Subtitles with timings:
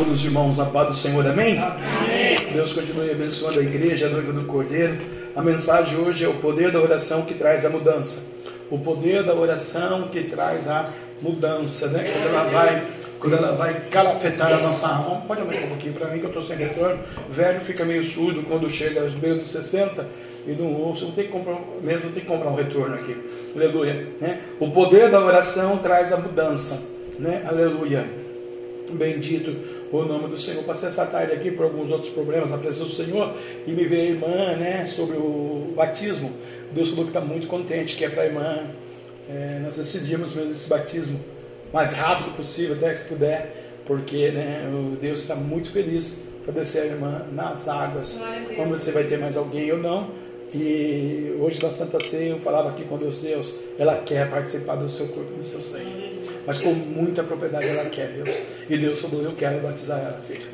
[0.00, 1.58] Saúde os irmãos na paz do Senhor, amém?
[1.58, 2.34] amém?
[2.54, 4.94] Deus continue abençoando a igreja, a noiva do Cordeiro.
[5.36, 8.24] A mensagem hoje é o poder da oração que traz a mudança.
[8.70, 10.88] O poder da oração que traz a
[11.20, 12.04] mudança, né?
[12.04, 12.86] Quando ela vai,
[13.20, 15.20] quando ela vai calafetar a nossa alma.
[15.28, 16.98] Pode aumentar um pouquinho para mim que eu estou sem retorno.
[17.28, 20.08] Velho fica meio surdo quando chega aos dos 60
[20.46, 21.04] e não ouço.
[21.04, 23.14] Não tem que comprar, mesmo tem que comprar um retorno aqui.
[23.54, 24.06] Aleluia.
[24.18, 24.40] Né?
[24.58, 26.82] O poder da oração traz a mudança,
[27.18, 27.42] né?
[27.46, 28.18] Aleluia.
[28.92, 30.62] Bendito o nome do Senhor.
[30.64, 33.34] Passei essa tarde aqui por alguns outros problemas na presença do Senhor
[33.66, 36.32] e me veio a irmã, né, sobre o batismo.
[36.72, 38.66] Deus falou que está muito contente, que é para a irmã.
[39.28, 41.20] É, nós decidimos mesmo esse batismo
[41.72, 46.54] mais rápido possível, até que se puder, porque né, o Deus está muito feliz para
[46.54, 48.18] descer a irmã nas águas.
[48.56, 50.10] Como você vai ter mais alguém ou não.
[50.52, 54.88] E hoje na Santa Ceia eu falava aqui com Deus, Deus, ela quer participar do
[54.88, 58.30] seu corpo e do seu sangue mas com muita propriedade ela quer, Deus.
[58.68, 60.46] E Deus falou: Eu quero batizar ela, filho.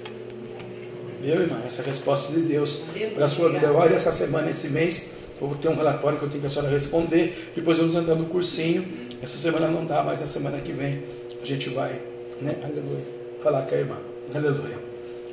[1.20, 3.72] Meu irmão, essa é a resposta de Deus para a sua vida.
[3.72, 5.02] Olha, essa semana, esse mês,
[5.40, 7.52] eu vou ter um relatório que eu tenho que a senhora responder.
[7.54, 8.86] Depois vamos entrar no cursinho.
[9.22, 11.02] Essa semana não dá, mas na semana que vem
[11.40, 12.00] a gente vai,
[12.40, 12.56] né?
[12.62, 13.02] Aleluia.
[13.42, 13.96] Falar com a irmã.
[14.34, 14.86] Aleluia.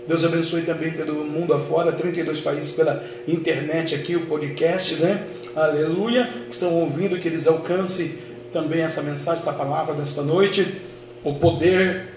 [0.07, 5.27] Deus abençoe também pelo mundo afora, 32 países pela internet aqui, o podcast, né?
[5.55, 6.29] Aleluia.
[6.49, 8.15] Estão ouvindo que eles alcancem
[8.53, 10.81] também essa mensagem, essa palavra desta noite.
[11.23, 12.13] O poder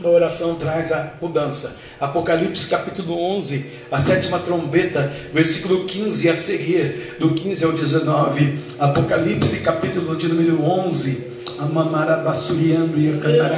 [0.00, 1.76] da oração traz a mudança.
[2.00, 8.58] Apocalipse capítulo 11, a sétima trombeta, versículo 15 a seguir, do 15 ao 19.
[8.78, 11.34] Apocalipse capítulo de número 11.
[11.58, 13.52] Amamarabassuriando e a cantar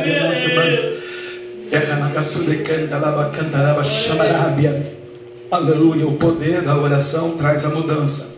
[5.51, 8.36] Aleluia, o poder da oração traz a mudança.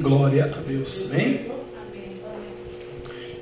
[0.00, 1.06] Glória a Deus.
[1.10, 1.40] Amém?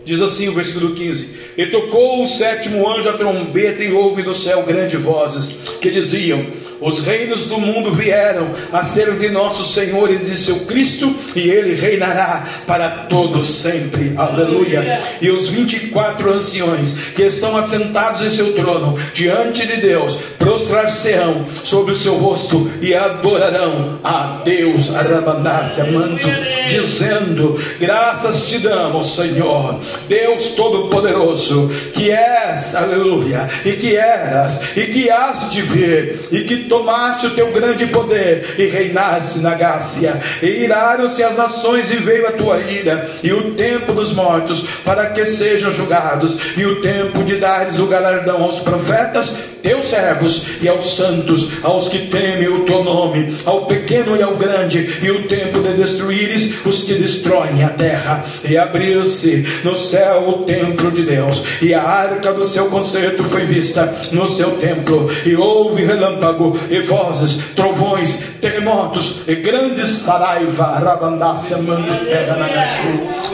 [0.05, 4.35] Diz assim o versículo 15: E tocou o sétimo anjo a trombeta, e houve no
[4.35, 5.47] céu grandes vozes
[5.81, 6.45] que diziam:
[6.83, 11.49] os reinos do mundo vieram a ser de nosso Senhor e de seu Cristo, e
[11.49, 14.13] ele reinará para todos sempre.
[14.17, 15.01] Aleluia.
[15.21, 21.93] E os 24 anciões que estão assentados em seu trono, diante de Deus, prostrar-se-ão sobre
[21.93, 26.27] o seu rosto e adorarão a Deus, Arabandácia, manto,
[26.67, 35.09] dizendo: Graças te damos, Senhor, Deus Todo-Poderoso, que és, aleluia, e que eras, e que
[35.09, 40.47] has de vir, e que tomaste o teu grande poder e reinaste na Gácia, e
[40.65, 45.25] iraram-se as nações e veio a tua ira, e o tempo dos mortos para que
[45.25, 49.33] sejam julgados, e o tempo de dares o galardão aos profetas
[49.63, 54.37] teus servos e aos santos, aos que temem o teu nome, ao pequeno e ao
[54.37, 60.29] grande, e o tempo de destruíres os que destroem a terra, e abrir-se no céu
[60.29, 65.11] o templo de Deus, e a arca do seu concerto foi vista no seu templo,
[65.25, 72.53] e houve relâmpago, e vozes, trovões, terremotos, e grandes saraiva, rabandácia, mando terra na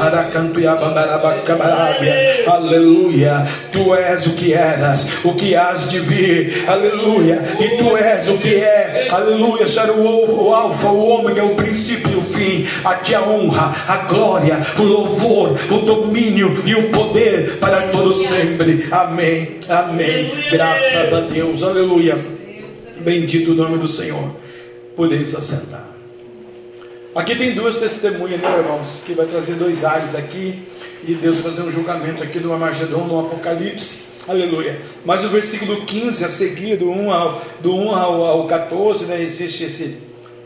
[0.06, 0.66] aracanto e
[2.46, 6.64] aleluia, tu és o que eras, o que has de vir.
[6.68, 6.87] Aleluia,
[7.60, 12.12] e tu és o que é, aleluia, Senhor, o, o Alfa, o Ômega, o princípio
[12.12, 16.90] e o fim, a ti a honra, a glória, o louvor, o domínio e o
[16.90, 22.18] poder para todos sempre, amém, amém, graças a Deus, aleluia,
[23.00, 24.36] bendito o nome do Senhor,
[24.96, 25.88] podemos assentar.
[27.14, 29.02] Aqui tem duas testemunhas, né, irmãos?
[29.04, 30.62] Que vai trazer dois ares aqui.
[31.06, 34.04] E Deus vai fazer um julgamento aqui no Armagedon, no Apocalipse.
[34.28, 34.80] Aleluia.
[35.06, 39.22] Mas no versículo 15 a seguir, do 1 ao, do 1 ao, ao 14, né,
[39.22, 39.96] existe esse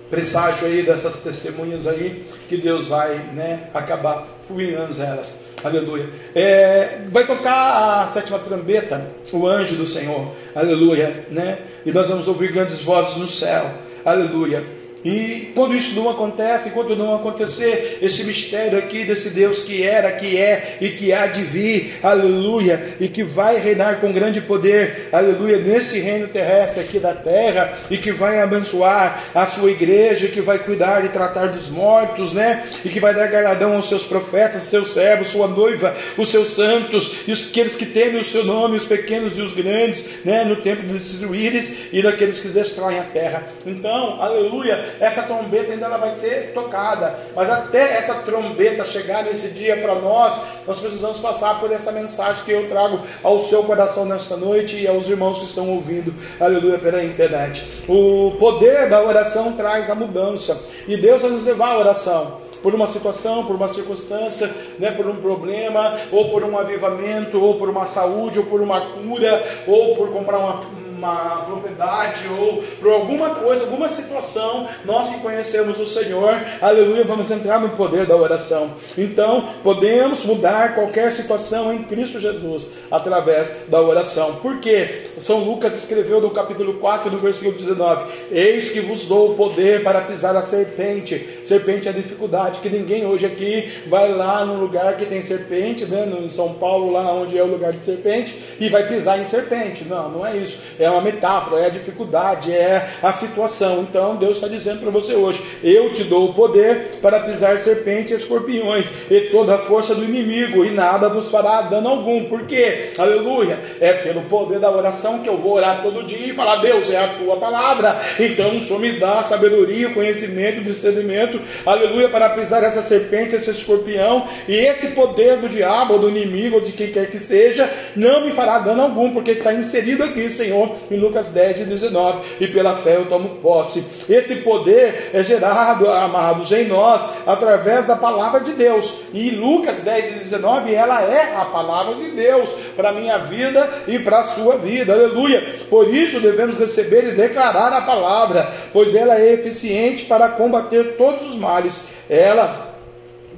[0.09, 5.37] presságio aí dessas testemunhas aí, que Deus vai né, acabar fulminando elas.
[5.65, 6.09] Aleluia.
[6.34, 10.32] É, vai tocar a sétima trombeta, o anjo do Senhor.
[10.54, 11.26] Aleluia.
[11.31, 11.59] Né?
[11.84, 13.69] E nós vamos ouvir grandes vozes no céu.
[14.04, 19.82] Aleluia e quando isso não acontece, enquanto não acontecer esse mistério aqui desse Deus que
[19.82, 24.40] era, que é e que há de vir, aleluia, e que vai reinar com grande
[24.40, 30.28] poder, aleluia, neste reino terrestre aqui da terra, e que vai abençoar a sua igreja,
[30.28, 32.64] que vai cuidar e tratar dos mortos, né?
[32.84, 37.22] E que vai dar galardão aos seus profetas, seus servos, sua noiva, os seus santos,
[37.26, 40.44] e os, aqueles que temem o seu nome, os pequenos e os grandes, né?
[40.44, 43.49] No tempo de destruíres e daqueles que destroem a terra.
[43.66, 47.14] Então, aleluia essa trombeta ainda ela vai ser tocada.
[47.34, 52.44] Mas até essa trombeta chegar nesse dia para nós, nós precisamos passar por essa mensagem
[52.44, 56.78] que eu trago ao seu coração nesta noite e aos irmãos que estão ouvindo, aleluia,
[56.78, 57.82] pela internet.
[57.88, 60.60] O poder da oração traz a mudança.
[60.86, 62.40] E Deus vai nos levar à oração.
[62.62, 64.48] por uma situação, por uma circunstância,
[64.78, 68.80] né, por um problema, ou por um avivamento, ou por uma saúde, ou por uma
[68.92, 70.60] cura, ou por comprar uma
[71.02, 77.31] uma propriedade ou por alguma coisa, alguma situação, nós que conhecemos o Senhor, aleluia, vamos
[77.31, 78.70] entrar no poder da oração.
[78.96, 84.37] Então, podemos mudar qualquer situação em Cristo Jesus através da oração.
[84.37, 85.02] Por quê?
[85.19, 89.82] São Lucas escreveu no capítulo 4, no versículo 19: Eis que vos dou o poder
[89.82, 91.40] para pisar a serpente.
[91.43, 95.84] Serpente é a dificuldade, que ninguém hoje aqui vai lá no lugar que tem serpente,
[95.84, 99.25] né, em São Paulo, lá onde é o lugar de serpente, e vai pisar em
[99.25, 99.84] serpente.
[99.84, 100.60] Não, não é isso.
[100.78, 103.86] É uma metáfora, é a dificuldade, é a situação.
[103.88, 108.12] Então Deus está dizendo para você hoje: eu te dou o poder para pisar serpentes
[108.12, 112.24] e escorpiões e toda a força do inimigo, e nada vos fará dano algum.
[112.24, 112.90] Por quê?
[112.98, 113.58] Aleluia!
[113.80, 116.96] É pelo poder da oração que eu vou orar todo dia e falar: Deus é
[116.96, 118.00] a tua palavra.
[118.18, 124.26] Então o Senhor me dá sabedoria, conhecimento, discernimento, aleluia, para pisar essa serpente, esse escorpião,
[124.48, 128.30] e esse poder do diabo, do inimigo, ou de quem quer que seja, não me
[128.30, 132.76] fará dano algum, porque está inserido aqui, Senhor, em Lucas 10 e 19, e pela
[132.76, 133.84] fé eu tomo posse.
[134.08, 138.93] Esse poder é gerado, amados, em nós, através da palavra de Deus.
[139.12, 143.69] E Lucas 10 e 19, ela é a palavra de Deus para a minha vida
[143.87, 145.55] e para a sua vida, aleluia.
[145.69, 151.31] Por isso devemos receber e declarar a palavra, pois ela é eficiente para combater todos
[151.31, 151.81] os males.
[152.08, 152.71] Ela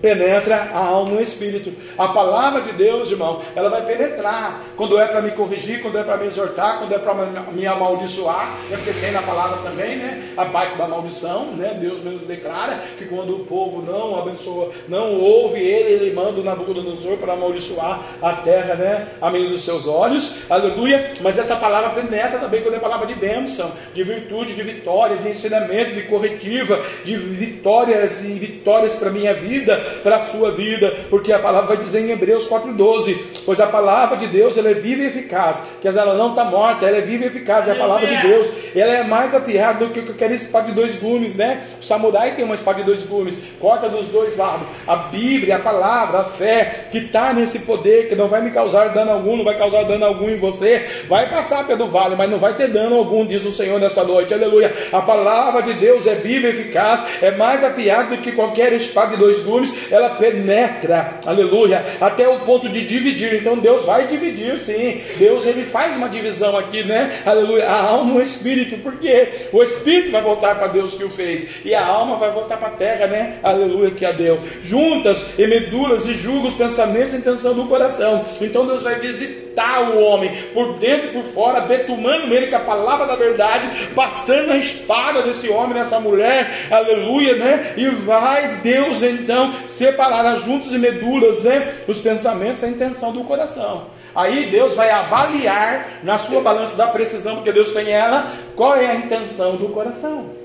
[0.05, 1.73] penetra a alma e o espírito.
[1.97, 4.63] A palavra de Deus, irmão, ela vai penetrar.
[4.77, 7.15] Quando é para me corrigir, quando é para me exortar, quando é para
[7.51, 10.35] me amaldiçoar, é porque tem na palavra também, né?
[10.37, 11.75] A parte da maldição, né?
[11.81, 16.45] Deus mesmo declara que quando o povo não abençoa, não ouve ele, ele manda o
[16.45, 19.09] Nabucodonosor para amaldiçoar a terra, né?
[19.23, 21.15] A menina dos seus olhos, aleluia.
[21.23, 25.31] Mas essa palavra penetra também quando é palavra de bênção, de virtude, de vitória, de
[25.31, 31.33] ensinamento, de corretiva, de vitórias e vitórias para minha vida, para a sua vida, porque
[31.33, 35.03] a palavra vai dizer em Hebreus 4,12: Pois a palavra de Deus ela é viva
[35.03, 38.07] e eficaz, que ela não está morta, ela é viva e eficaz, é a palavra
[38.07, 41.65] de Deus, ela é mais afiada do que aquela espada de dois gumes, né?
[41.81, 44.67] O samurai tem uma espada de dois gumes, corta dos dois lados.
[44.87, 48.89] A Bíblia, a palavra, a fé, que está nesse poder, que não vai me causar
[48.89, 52.39] dano algum, não vai causar dano algum em você, vai passar pelo vale, mas não
[52.39, 54.73] vai ter dano algum, diz o Senhor nessa noite, aleluia.
[54.93, 59.11] A palavra de Deus é viva e eficaz, é mais afiada do que qualquer espada
[59.11, 63.35] de dois gumes, ela penetra, aleluia, até o ponto de dividir.
[63.35, 65.01] Então Deus vai dividir, sim.
[65.19, 67.23] Deus ele faz uma divisão aqui, né?
[67.25, 67.69] Aleluia.
[67.69, 71.65] A alma e o espírito, porque o espírito vai voltar para Deus que o fez,
[71.65, 73.39] e a alma vai voltar para a terra, né?
[73.43, 74.41] Aleluia, que a deu.
[74.63, 78.25] Juntas e medulas e julga os pensamentos e intenção do coração.
[78.41, 82.61] Então Deus vai visitar o homem por dentro e por fora, betumando ele com a
[82.61, 87.75] palavra da verdade, passando a espada desse homem, nessa mulher, aleluia, né?
[87.77, 91.75] E vai Deus então separar as juntas e medulas, né?
[91.89, 93.87] Os pensamentos, a intenção do coração.
[94.15, 98.87] Aí Deus vai avaliar na sua balança da precisão, porque Deus tem ela, qual é
[98.87, 100.44] a intenção do coração.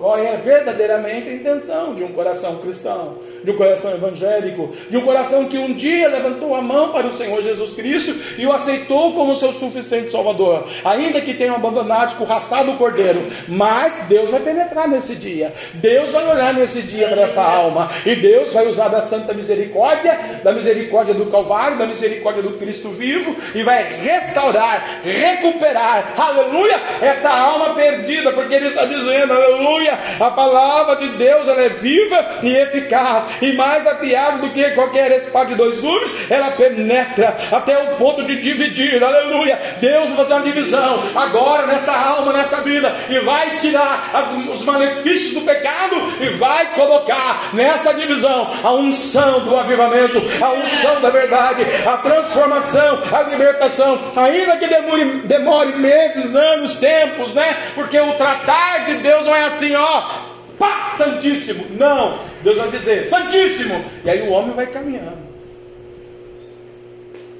[0.00, 5.02] Qual é verdadeiramente a intenção de um coração cristão, de um coração evangélico, de um
[5.02, 9.12] coração que um dia levantou a mão para o Senhor Jesus Cristo e o aceitou
[9.12, 14.88] como seu suficiente Salvador, ainda que tenham abandonado, escorraçado o cordeiro, mas Deus vai penetrar
[14.88, 19.02] nesse dia, Deus vai olhar nesse dia para essa alma, e Deus vai usar da
[19.02, 26.14] santa misericórdia, da misericórdia do Calvário, da misericórdia do Cristo vivo, e vai restaurar, recuperar,
[26.16, 29.98] aleluia, essa alma perdida, porque Ele está dizendo, aleluia Aleluia!
[30.20, 35.10] A palavra de Deus ela é viva e eficaz, e mais afiada do que qualquer
[35.12, 39.02] espada de dois gumes, ela penetra até o ponto de dividir.
[39.02, 39.58] Aleluia!
[39.80, 44.64] Deus vai fazer uma divisão agora nessa alma, nessa vida, e vai tirar as, os
[44.64, 51.10] malefícios do pecado e vai colocar nessa divisão a unção do avivamento, a unção da
[51.10, 57.56] verdade, a transformação, a libertação, ainda que demore, demore meses, anos, tempos, né?
[57.74, 59.79] Porque o tratar de Deus não é assim, ó,
[60.58, 61.66] pá, santíssimo.
[61.78, 63.84] Não, Deus vai dizer, santíssimo.
[64.04, 65.29] E aí o homem vai caminhando.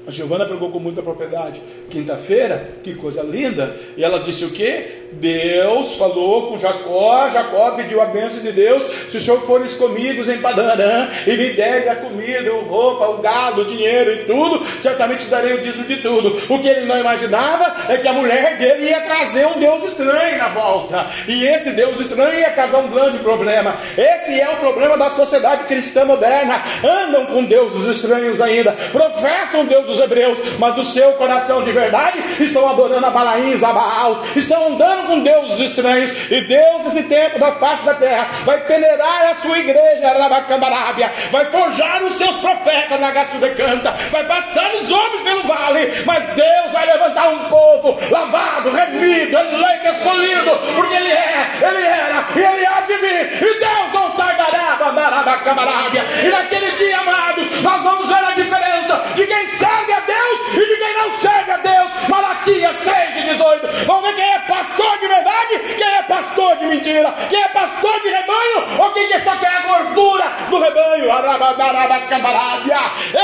[0.07, 3.75] A Giovana pregou com muita propriedade quinta-feira, que coisa linda.
[3.95, 5.01] E ela disse o que?
[5.13, 8.83] Deus falou com Jacó, Jacó pediu a bênção de Deus.
[9.09, 13.17] Se o senhor fores comigo em Padarã e me deres a comida, a roupa, o
[13.17, 16.41] gado, o dinheiro e tudo, certamente darei o dízimo de tudo.
[16.49, 20.37] O que ele não imaginava é que a mulher dele ia trazer um Deus estranho
[20.37, 21.05] na volta.
[21.27, 23.77] E esse Deus estranho ia causar um grande problema.
[23.95, 26.61] Esse é o problema da sociedade cristã moderna.
[26.83, 32.43] Andam com deuses estranhos ainda, professam Deus dos hebreus, mas o seu coração de verdade
[32.43, 37.39] estão adorando a Balaíns, a Baals, estão andando com deuses estranhos, e Deus, nesse tempo
[37.39, 42.99] da face da terra, vai peneirar a sua igreja, Arabacambarábia, vai forjar os seus profetas
[42.99, 48.71] na Canta, vai passar os homens pelo vale, mas Deus vai levantar um povo lavado,
[48.71, 53.93] remido, eleito, escolhido, porque Ele é, Ele era e Ele há de vir, e Deus
[53.93, 59.47] não tardará, Arabacambarábia, e naquele dia, amados, nós vamos ver a diferença de quem
[59.81, 61.91] serve a Deus e de quem não serve a Deus.
[62.07, 63.85] Malaquias 3 e 18.
[63.85, 68.01] Vamos ver quem é pastor de verdade, quem é pastor de mentira, quem é pastor
[68.01, 70.81] de rebanho ou quem só quer a gordura do rebanho.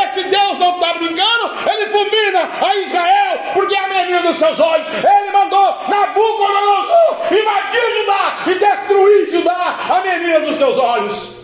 [0.03, 4.59] Esse Deus não está brincando, ele fulmina a Israel porque é a menina dos seus
[4.59, 4.87] olhos.
[4.87, 11.37] Ele mandou Nabucodonosor invadir Judá e destruir Judá, a menina dos seus olhos.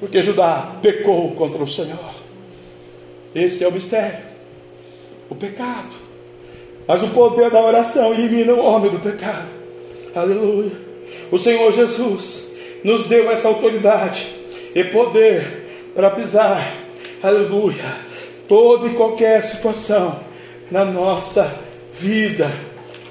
[0.00, 2.24] Porque Judá pecou contra o Senhor.
[3.34, 4.33] Esse é o mistério,
[5.28, 5.96] o pecado.
[6.86, 9.48] Mas o poder da oração elimina o homem do pecado.
[10.14, 10.72] Aleluia.
[11.30, 12.44] O Senhor Jesus
[12.82, 14.34] nos deu essa autoridade
[14.74, 16.84] e poder para pisar,
[17.22, 17.84] aleluia,
[18.48, 20.18] toda e qualquer situação
[20.70, 21.58] na nossa
[21.92, 22.50] vida.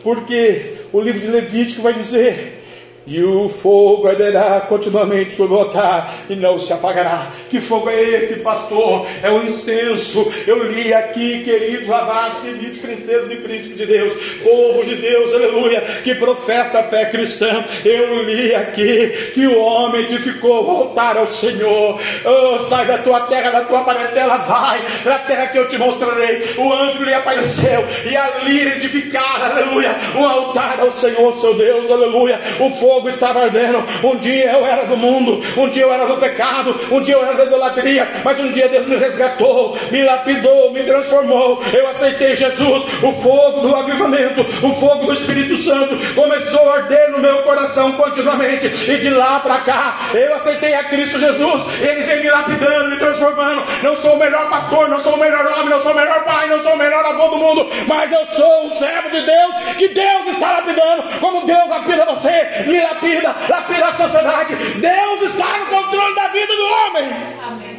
[0.03, 2.62] Porque o livro de Levítico vai dizer
[3.05, 7.27] e o fogo arderá continuamente sobre o altar e não se apagará.
[7.49, 9.05] Que fogo é esse, pastor?
[9.21, 10.31] É o incenso.
[10.47, 15.81] Eu li aqui, queridos lavados, queridos princesas e príncipes de Deus, povo de Deus, aleluia,
[16.03, 17.63] que professa a fé cristã.
[17.83, 21.99] Eu li aqui que o homem edificou o altar ao Senhor.
[22.25, 25.77] Oh, sai da tua terra, da tua parentela, vai para a terra que eu te
[25.77, 26.53] mostrarei.
[26.57, 32.39] O anjo lhe apareceu e ali edificar, aleluia, o altar ao Senhor, seu Deus, aleluia.
[32.59, 33.83] O fogo fogo estava ardendo.
[34.03, 37.23] Um dia eu era do mundo, um dia eu era do pecado, um dia eu
[37.23, 41.63] era da idolatria, mas um dia Deus me resgatou, me lapidou, me transformou.
[41.73, 47.11] Eu aceitei Jesus, o fogo do avivamento, o fogo do Espírito Santo começou a arder
[47.11, 52.03] no meu coração continuamente, e de lá para cá eu aceitei a Cristo Jesus, ele
[52.03, 53.63] vem me lapidando, me transformando.
[53.81, 56.47] Não sou o melhor pastor, não sou o melhor homem, não sou o melhor pai,
[56.47, 59.87] não sou o melhor avô do mundo, mas eu sou um servo de Deus que
[59.89, 64.55] Deus está lapidando, como Deus lapida você, me lapida, lapida a sociedade.
[64.55, 67.05] Deus está no controle da vida do homem.
[67.47, 67.73] Amém.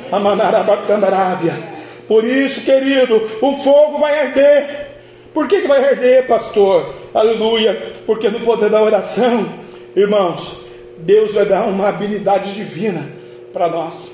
[2.08, 4.88] Por isso, querido, o fogo vai arder.
[5.32, 6.94] Por que, que vai arder, pastor?
[7.12, 7.92] Aleluia.
[8.06, 9.54] Porque no poder da oração,
[9.96, 10.56] irmãos,
[10.98, 13.08] Deus vai dar uma habilidade divina
[13.52, 14.12] para nós.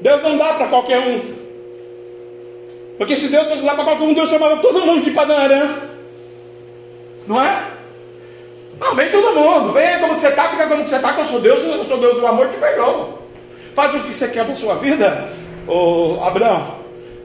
[0.00, 1.42] Deus não dá para qualquer um.
[2.98, 5.76] Porque se Deus fosse dar para qualquer um, Deus chamava todo mundo de Padanarã.
[7.26, 7.64] Não é?
[8.82, 11.40] Não, vem todo mundo, vem como você está, fica como você está, que eu sou
[11.40, 13.10] Deus, eu sou Deus do amor, te perdoa.
[13.76, 15.28] Faz o que você quer para sua vida,
[15.68, 16.82] ô Abraão.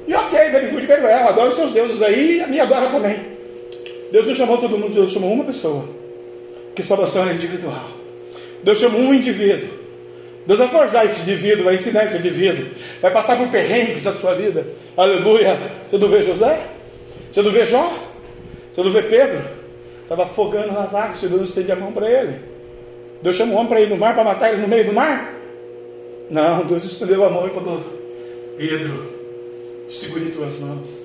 [0.08, 3.20] E ok, very good, very well, adoro os seus deuses aí e me adora também.
[4.12, 5.90] Deus não chamou todo mundo, Deus chamou uma pessoa.
[6.76, 7.88] Que salvação é individual.
[8.64, 9.70] Deus chamou um indivíduo.
[10.46, 12.68] Deus vai forjar esse indivíduo, vai ensinar esse indivíduo,
[13.02, 14.66] vai passar por perrengues na sua vida.
[14.96, 15.60] Aleluia.
[15.88, 16.62] Você não vê José?
[17.32, 17.92] Você não vê Jó?
[18.72, 19.57] Você não vê Pedro?
[20.08, 22.40] Estava afogando nas águas, Deus estende a mão para ele.
[23.22, 25.34] Deus chamou o homem para ir no mar, para matar ele no meio do mar?
[26.30, 27.84] Não, Deus estendeu a mão e falou:
[28.58, 29.06] Pedro,
[29.92, 30.98] segure tuas mãos.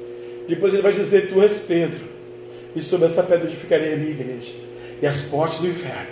[0.47, 1.99] Depois ele vai dizer: Tu és Pedro,
[2.77, 4.53] e sobre essa pedra edificarei a minha igreja,
[5.03, 6.07] e as portas do inferno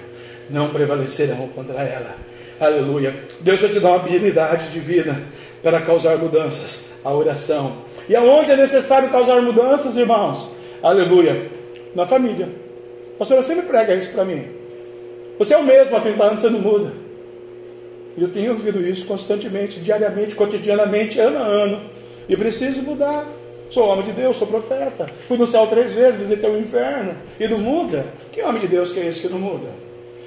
[0.50, 2.16] não prevalecerão contra ela.
[2.59, 3.20] Aleluia.
[3.40, 5.23] Deus vai te dar uma habilidade de vida
[5.62, 7.85] para causar mudanças, a oração.
[8.09, 10.50] E aonde é necessário causar mudanças, irmãos?
[10.82, 11.49] Aleluia.
[11.94, 12.49] Na família.
[13.21, 14.47] Pastor, sempre prega isso para mim.
[15.39, 16.91] Você é o mesmo há 30 anos, você não muda.
[18.17, 21.83] E eu tenho ouvido isso constantemente, diariamente, cotidianamente, ano a ano.
[22.27, 23.29] E preciso mudar.
[23.69, 25.07] Sou homem de Deus, sou profeta.
[25.29, 27.15] Fui no céu três vezes, visitei o inferno.
[27.39, 28.07] E não muda?
[28.33, 29.69] Que homem de Deus que é esse que não muda?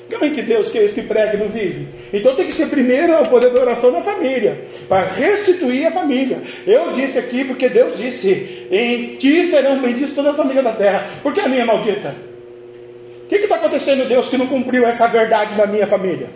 [0.08, 1.88] Que homem de Deus que é esse que prega e não vive?
[2.14, 6.44] Então tem que ser primeiro o poder da oração na família, para restituir a família.
[6.68, 11.10] Eu disse aqui porque Deus disse: Em ti serão benditas todas as famílias da terra.
[11.24, 12.33] Por que a minha maldita?
[13.24, 16.30] O que está acontecendo, Deus, que não cumpriu essa verdade na minha família?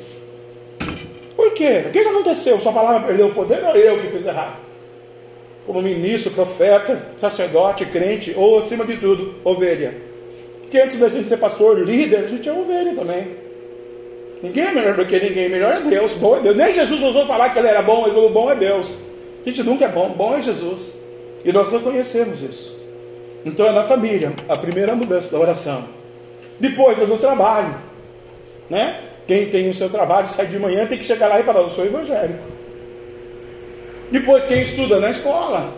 [1.35, 1.83] Por quê?
[1.87, 2.59] O que, que aconteceu?
[2.59, 4.57] Sua palavra perdeu o poder ou eu que fiz errado?
[5.65, 9.95] Como ministro, profeta, sacerdote, crente, ou acima de tudo, ovelha.
[10.61, 13.27] Porque antes da gente ser pastor, líder, a gente é ovelha também.
[14.41, 16.55] Ninguém é melhor do que ninguém, melhor é Deus, bom é Deus.
[16.55, 18.95] Nem Jesus ousou falar que ele era bom, ele falou: bom é Deus.
[19.45, 20.97] A gente nunca é bom, bom é Jesus.
[21.43, 22.77] E nós reconhecemos isso.
[23.45, 25.96] Então é na família, a primeira mudança da oração.
[26.59, 27.75] Depois é do trabalho.
[28.69, 28.99] Né?
[29.27, 31.69] Quem tem o seu trabalho, sai de manhã, tem que chegar lá e falar, eu
[31.69, 32.39] sou evangélico.
[34.11, 35.73] Depois quem estuda na escola.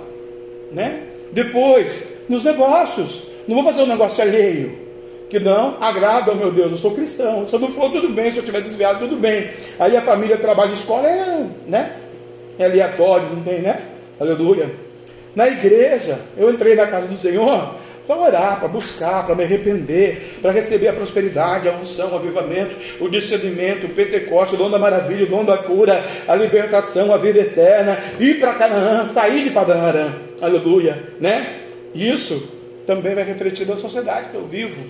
[0.72, 1.04] Né?
[1.32, 3.24] Depois, nos negócios.
[3.48, 4.88] Não vou fazer um negócio alheio.
[5.30, 6.72] Que não agrada meu Deus.
[6.72, 7.46] Eu sou cristão.
[7.46, 8.32] Se eu não for, tudo bem.
[8.32, 9.50] Se eu estiver desviado, tudo bem.
[9.80, 11.96] Aí a família, trabalho escola é, né?
[12.58, 13.82] É aleatório, não tem, né?
[14.20, 14.72] Aleluia.
[15.36, 17.76] Na igreja, eu entrei na casa do Senhor
[18.10, 22.76] para orar, para buscar, para me arrepender, para receber a prosperidade, a unção, o avivamento,
[23.00, 27.18] o discernimento, o Pentecoste, o dom da maravilha, o dom da cura, a libertação, a
[27.18, 30.12] vida eterna, ir para Canaã, sair de Padanarã,
[30.42, 31.58] aleluia, né?
[31.94, 32.50] Isso
[32.88, 34.82] também vai refletir na sociedade que eu vivo,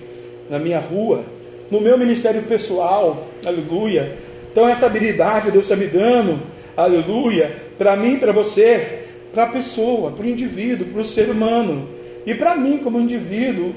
[0.48, 1.22] na minha rua,
[1.70, 4.16] no meu ministério pessoal, aleluia.
[4.50, 6.40] Então, essa habilidade Deus está me dando,
[6.74, 11.99] aleluia, para mim, para você, para a pessoa, para o indivíduo, para o ser humano.
[12.26, 13.74] E para mim, como indivíduo,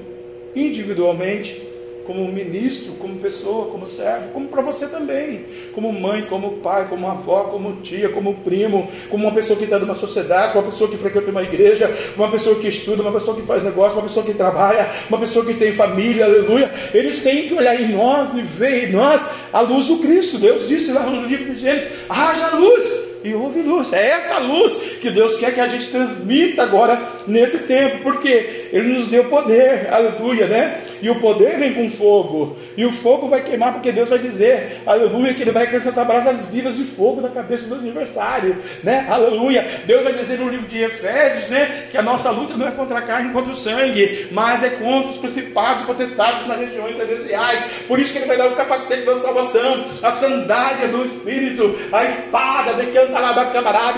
[0.55, 1.73] individualmente,
[2.05, 7.07] como ministro, como pessoa, como servo, como para você também, como mãe, como pai, como
[7.07, 10.97] avó, como tia, como primo, como uma pessoa que está numa sociedade, uma pessoa que
[10.97, 14.33] frequenta uma igreja, uma pessoa que estuda, uma pessoa que faz negócio, uma pessoa que
[14.33, 16.71] trabalha, uma pessoa que tem família, aleluia.
[16.93, 20.37] Eles têm que olhar em nós e ver em nós a luz do Cristo.
[20.37, 23.93] Deus disse lá no livro de Gênesis: haja luz e houve luz.
[23.93, 28.93] É essa luz que Deus quer que a gente transmita agora nesse tempo, porque Ele
[28.93, 30.81] nos deu poder, aleluia, né?
[31.01, 34.81] E o poder vem com fogo, e o fogo vai queimar, porque Deus vai dizer,
[34.85, 39.05] aleluia, que Ele vai acrescentar brasas vivas de fogo na cabeça do aniversário, né?
[39.09, 39.81] Aleluia.
[39.85, 41.87] Deus vai dizer no livro de Efésios, né?
[41.91, 45.09] Que a nossa luta não é contra a carne, contra o sangue, mas é contra
[45.09, 47.61] os principados e nas regiões celestiais.
[47.89, 52.05] Por isso que Ele vai dar o capacete da salvação, a sandália do Espírito, a
[52.05, 53.23] espada de canta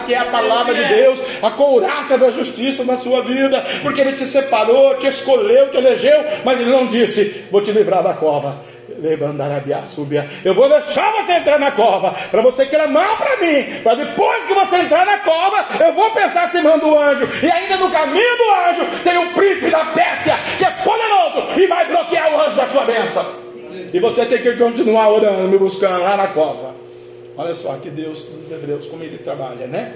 [0.05, 0.94] que é a palavra de Deus,
[1.41, 6.23] a couraça da justiça na sua vida, porque Ele te separou, te escolheu, te elegeu,
[6.43, 8.75] mas Ele não disse: Vou te livrar da cova.
[10.43, 13.81] Eu vou deixar você entrar na cova para você clamar para mim.
[13.83, 17.27] Para depois que você entrar na cova, eu vou pensar se manda o anjo.
[17.43, 21.67] E ainda no caminho do anjo tem o príncipe da Pérsia que é poderoso e
[21.67, 23.25] vai bloquear o anjo da sua bênção.
[23.93, 26.75] E você tem que continuar orando, me buscando lá na cova.
[27.37, 29.95] Olha só que Deus dos Hebreus, como ele trabalha, né?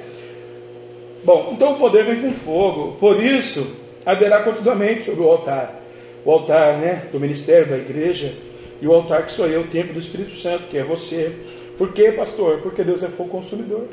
[1.24, 3.68] Bom, então o poder vem com fogo, por isso
[4.06, 5.82] haverá continuamente sobre o altar.
[6.26, 8.34] O altar né, do ministério da igreja
[8.82, 11.36] e o altar que sou eu, o templo do Espírito Santo, que é você.
[11.78, 12.60] Por quê, pastor?
[12.60, 13.88] Porque Deus é fogo consumidor.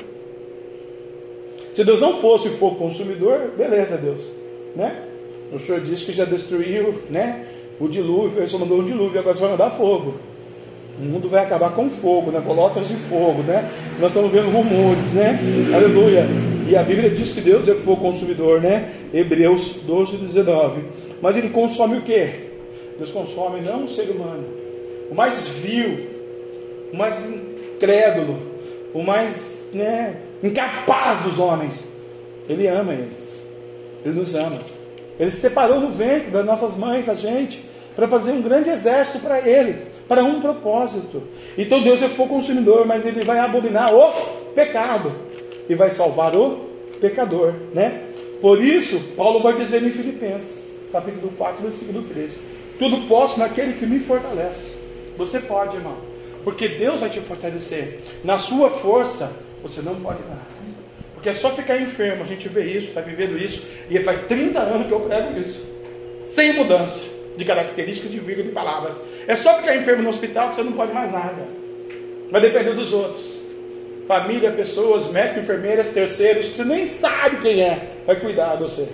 [1.73, 4.23] Se Deus não fosse fogo consumidor, beleza, Deus.
[4.75, 5.03] Né?
[5.51, 7.45] O Senhor disse que já destruiu né,
[7.79, 10.15] o dilúvio, ele só mandou um dilúvio, agora você vai mandar fogo.
[10.99, 12.39] O mundo vai acabar com fogo, né?
[12.39, 13.69] Bolotas de fogo, né?
[13.99, 15.39] Nós estamos vendo rumores, né?
[15.73, 16.25] Aleluia.
[16.67, 18.91] E a Bíblia diz que Deus é fogo consumidor, né?
[19.13, 20.81] Hebreus 12, 19.
[21.21, 22.47] Mas ele consome o que?
[22.97, 24.43] Deus consome não um ser humano,
[25.11, 26.07] o mais vil,
[26.91, 28.39] o mais incrédulo,
[28.91, 31.87] o mais né, incapaz dos homens.
[32.49, 33.39] Ele ama eles.
[34.03, 34.57] Ele nos ama.
[35.19, 37.63] Ele se separou no ventre das nossas mães, a gente,
[37.95, 39.75] para fazer um grande exército para Ele
[40.07, 41.23] para um propósito.
[41.57, 44.11] Então Deus é fogo consumidor, mas ele vai abominar o
[44.53, 45.11] pecado
[45.69, 46.67] e vai salvar o
[46.99, 48.03] pecador, né?
[48.41, 52.37] Por isso, Paulo vai dizer em Filipenses, capítulo 4, versículo 13:
[52.77, 54.71] Tudo posso naquele que me fortalece.
[55.17, 55.97] Você pode, irmão,
[56.43, 57.99] porque Deus vai te fortalecer.
[58.23, 60.47] Na sua força, você não pode nada.
[61.13, 64.59] Porque é só ficar enfermo, a gente vê isso, está vivendo isso, e faz 30
[64.59, 65.67] anos que eu prego isso,
[66.27, 67.03] sem mudança
[67.35, 68.99] de características, de vírgula, de palavras.
[69.27, 71.43] É só ficar enfermo no hospital que você não pode mais nada.
[72.31, 73.41] Vai depender dos outros.
[74.07, 78.87] Família, pessoas, médicos, enfermeiras, terceiros, que você nem sabe quem é, vai cuidar de você.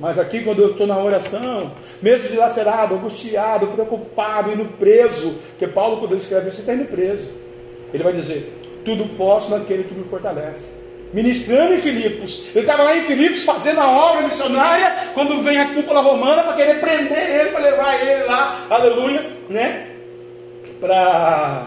[0.00, 5.98] Mas aqui, quando eu estou na oração, mesmo dilacerado, angustiado, preocupado, indo preso, porque Paulo,
[5.98, 7.28] quando ele escreve isso, está indo preso.
[7.92, 8.52] Ele vai dizer:
[8.84, 10.66] Tudo posso naquele que me fortalece
[11.12, 12.46] ministrando em Filipos.
[12.54, 16.54] Ele estava lá em Filipos fazendo a obra missionária, quando vem a cúpula romana para
[16.54, 19.88] querer prender ele, para levar ele lá, aleluia, né?
[20.80, 21.66] Para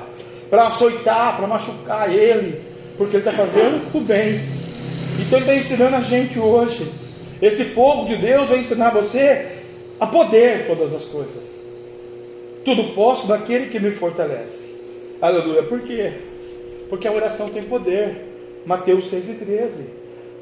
[0.51, 2.61] açoitar, para machucar ele,
[2.97, 4.41] porque ele está fazendo o bem.
[5.19, 6.91] Então ele está ensinando a gente hoje.
[7.41, 9.47] Esse fogo de Deus vai ensinar você
[9.99, 11.59] a poder todas as coisas.
[12.63, 14.75] Tudo posso daquele que me fortalece.
[15.21, 15.63] Aleluia.
[15.63, 16.13] Por quê?
[16.89, 18.28] Porque a oração tem poder.
[18.65, 19.85] Mateus 6 e 13.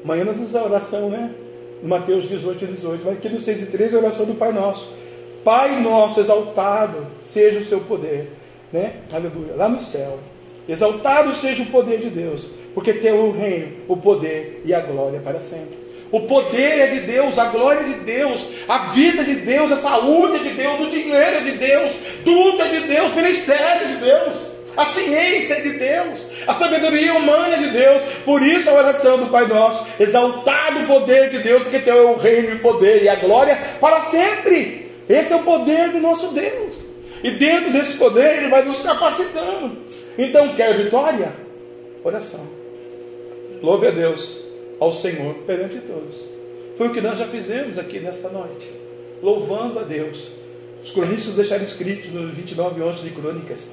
[0.04, 1.30] Amanhã nós vamos a oração, né?
[1.82, 3.04] Mateus 18 e 18.
[3.04, 4.92] Mas aqui no 6 e 13 é a oração do Pai Nosso.
[5.44, 8.32] Pai nosso, exaltado seja o seu poder,
[8.72, 8.96] né?
[9.12, 9.54] Aleluia.
[9.56, 10.18] Lá no céu.
[10.68, 15.20] Exaltado seja o poder de Deus, porque tem o reino, o poder e a glória
[15.20, 15.78] para sempre.
[16.10, 19.72] O poder é de Deus, a glória é de Deus, a vida é de Deus,
[19.72, 23.16] a saúde é de Deus, o dinheiro é de Deus, tudo é de Deus, o
[23.16, 24.57] ministério é de Deus.
[24.78, 28.00] A ciência de Deus, a sabedoria humana de Deus.
[28.24, 32.02] Por isso a oração do Pai Nosso, exaltado o poder de Deus, porque teu é
[32.02, 34.86] o reino e o poder e a glória para sempre.
[35.08, 36.86] Esse é o poder do nosso Deus.
[37.24, 39.78] E dentro desse poder ele vai nos capacitando.
[40.16, 41.32] Então, quer vitória?
[42.04, 42.46] Oração.
[43.60, 44.38] Louve a Deus,
[44.78, 46.30] ao Senhor perante todos.
[46.76, 48.70] Foi o que nós já fizemos aqui nesta noite,
[49.20, 50.28] louvando a Deus.
[50.80, 53.66] Os cronistas deixaram escritos no 29 11 de Crônicas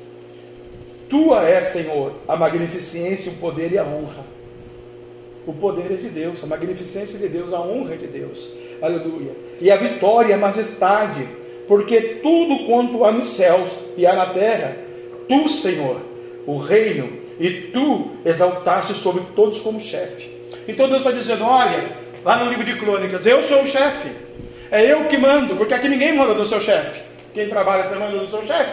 [1.09, 4.25] tua é, Senhor, a magnificência, o poder e a honra.
[5.45, 8.49] O poder é de Deus, a magnificência é de Deus, a honra é de Deus.
[8.81, 9.31] Aleluia.
[9.61, 11.27] E a vitória e a majestade,
[11.67, 14.75] porque tudo quanto há nos céus e há na terra,
[15.29, 16.01] tu, Senhor,
[16.47, 20.29] o reino, e tu exaltaste sobre todos como chefe.
[20.67, 21.89] Então Deus está dizendo: olha,
[22.23, 24.09] lá no livro de crônicas, eu sou o chefe.
[24.71, 27.01] É eu que mando, porque aqui ninguém manda do seu chefe.
[27.33, 28.71] Quem trabalha, você manda do seu chefe.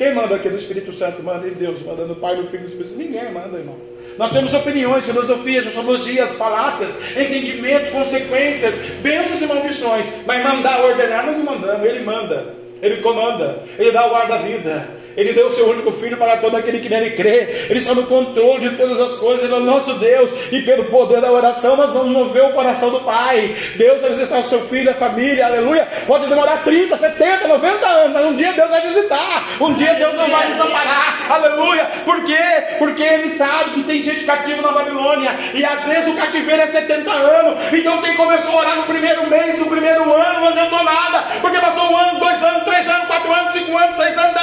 [0.00, 1.22] Quem manda aqui no Espírito Santo?
[1.22, 3.02] Manda em Deus, manda no Pai, no Filho e no Espírito Santo.
[3.02, 3.76] Ninguém manda, irmão.
[4.16, 10.06] Nós temos opiniões, filosofias, sociologias, falácias, entendimentos, consequências, bênçãos e maldições.
[10.24, 11.86] Mas mandar, ordenar, nós não mandamos.
[11.86, 14.88] Ele manda, Ele comanda, Ele dá o ar da vida.
[15.16, 17.66] Ele deu o seu único filho para todo aquele que nele crê.
[17.68, 19.44] Ele está no controle de todas as coisas.
[19.44, 20.30] Ele é o nosso Deus.
[20.50, 23.54] E pelo poder da oração, nós vamos mover o coração do Pai.
[23.76, 25.46] Deus vai visitar o seu filho, a família.
[25.46, 25.86] Aleluia.
[26.06, 28.12] Pode demorar 30, 70, 90 anos.
[28.12, 29.48] Mas um dia Deus vai visitar.
[29.60, 31.30] Um dia Deus não vai desamparar.
[31.30, 31.86] Aleluia.
[32.04, 32.42] Por quê?
[32.78, 35.34] Porque Ele sabe que tem gente cativa na Babilônia.
[35.54, 37.72] E às vezes o cativeiro é 70 anos.
[37.72, 41.24] Então quem começou a orar no primeiro mês, no primeiro ano, não adiantou nada.
[41.40, 44.39] Porque passou um ano, dois anos, três anos, quatro anos, cinco anos, seis anos.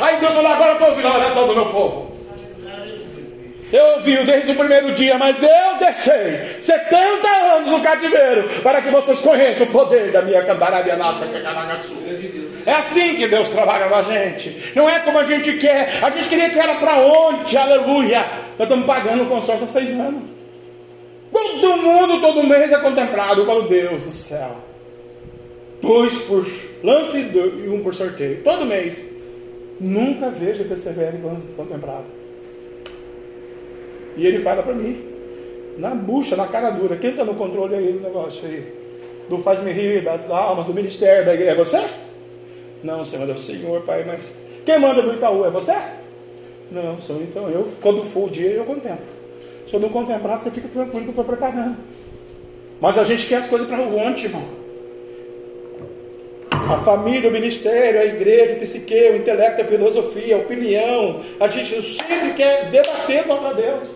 [0.00, 2.16] Aí Deus falou: agora eu estou ouvindo a oração do meu povo.
[3.72, 8.90] Eu ouvi desde o primeiro dia, mas eu deixei 70 anos no cativeiro para que
[8.90, 11.24] vocês conheçam o poder da minha cantarabia nossa
[12.64, 14.72] É assim que Deus trabalha com a gente.
[14.74, 15.98] Não é como a gente quer.
[16.00, 18.24] A gente queria que era para onde, aleluia.
[18.56, 20.22] Nós estamos pagando o consórcio há seis anos.
[21.32, 23.40] Todo mundo, todo mês é contemplado.
[23.40, 24.58] Eu falo, Deus do céu.
[25.82, 26.46] Dois por
[26.84, 28.42] lance e um por sorteio.
[28.44, 29.15] Todo mês.
[29.78, 31.18] Nunca vejo persevere
[31.56, 32.04] contemplado.
[34.16, 35.04] E ele fala para mim,
[35.76, 38.72] na bucha, na cara dura, quem está no controle aí do negócio aí?
[39.28, 41.84] Do faz-me rir, das almas, do ministério da igreja, é você?
[42.82, 44.32] Não, Senhor, é o Senhor, Pai, mas
[44.64, 45.76] quem manda do Itaú é você?
[46.70, 49.04] Não, Senhor, então eu, quando for o dia, eu contemplo.
[49.66, 51.76] Se eu não contemplar, você fica tranquilo que eu estou preparando.
[52.80, 54.65] Mas a gente quer as coisas para ontem, irmão
[56.68, 61.20] a família, o ministério, a igreja, o psique, o intelecto, a filosofia, a opinião.
[61.38, 63.88] A gente sempre quer debater contra Deus.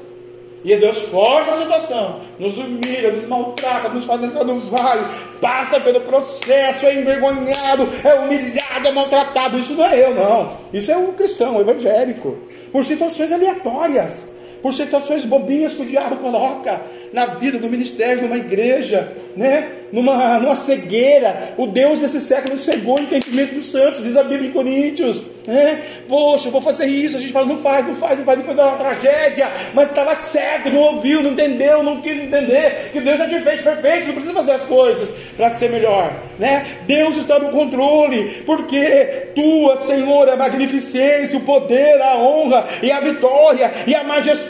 [0.63, 5.07] E Deus força a situação, nos humilha, nos maltrata, nos faz entrar no vale,
[5.41, 9.59] passa pelo processo, é envergonhado, é humilhado, é maltratado.
[9.59, 10.53] Isso não é eu, não.
[10.71, 12.37] Isso é um cristão, um evangélico.
[12.71, 14.27] Por situações aleatórias
[14.63, 16.81] por situações bobinhas que o diabo coloca
[17.13, 19.81] na vida do ministério, numa igreja, né?
[19.93, 21.55] numa, numa cegueira.
[21.57, 25.25] O Deus desse século cegou o entendimento dos santos, diz a Bíblia em Coríntios.
[25.47, 25.83] Né?
[26.09, 27.17] Poxa, eu vou fazer isso.
[27.17, 29.51] A gente fala, não faz, não faz, não faz, depois dá uma tragédia.
[29.75, 33.61] Mas estava cego, não ouviu, não entendeu, não quis entender que Deus já te fez
[33.61, 36.13] perfeito, não precisa fazer as coisas para ser melhor.
[36.39, 36.67] Né?
[36.87, 42.91] Deus está no controle, porque tua, Senhor, é a magnificência, o poder, a honra e
[42.91, 44.50] a vitória e a majestade,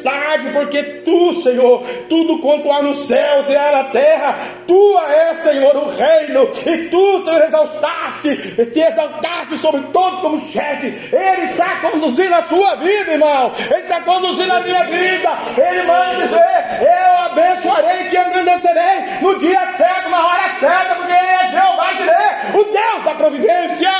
[0.52, 5.76] porque tu, Senhor, tudo quanto há nos céus e há na terra, tua é Senhor,
[5.76, 8.36] o reino, e tu, Senhor, exaltaste,
[8.66, 10.86] te exaltaste sobre todos como chefe.
[11.14, 13.52] Ele está conduzindo a sua vida, irmão.
[13.70, 15.30] Ele está conduzindo a minha vida.
[15.56, 21.12] Ele manda dizer: Eu abençoarei e te engrandecerei no dia certo, na hora certa, porque
[21.12, 23.90] Ele é Jeová Jireh, o Deus da providência.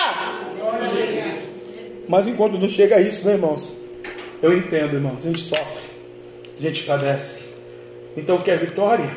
[2.08, 3.72] Mas enquanto não chega a isso, né, irmãos?
[4.42, 5.89] Eu entendo, irmãos, a gente sofre,
[6.66, 7.44] a gente padece.
[8.16, 9.10] Então, quer vitória?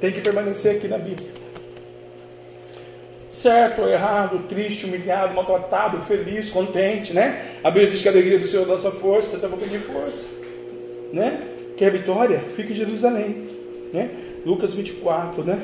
[0.00, 1.28] tem que permanecer aqui na Bíblia.
[3.30, 7.58] Certo ou errado, triste, humilhado, maltratado, feliz, contente, né?
[7.62, 10.26] A Bíblia diz que a alegria do Senhor é nossa força, você também pedir força,
[11.12, 11.42] né?
[11.76, 12.42] Quer vitória?
[12.54, 13.46] Fique em Jerusalém,
[13.92, 14.10] né?
[14.44, 15.60] Lucas 24, né?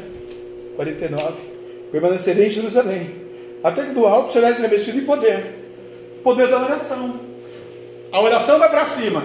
[0.77, 1.35] 49.
[1.91, 3.11] Permanecerei em Jerusalém,
[3.63, 5.63] até que do alto serás revestido de poder
[6.23, 7.21] poder da oração.
[8.11, 9.25] A oração vai para cima.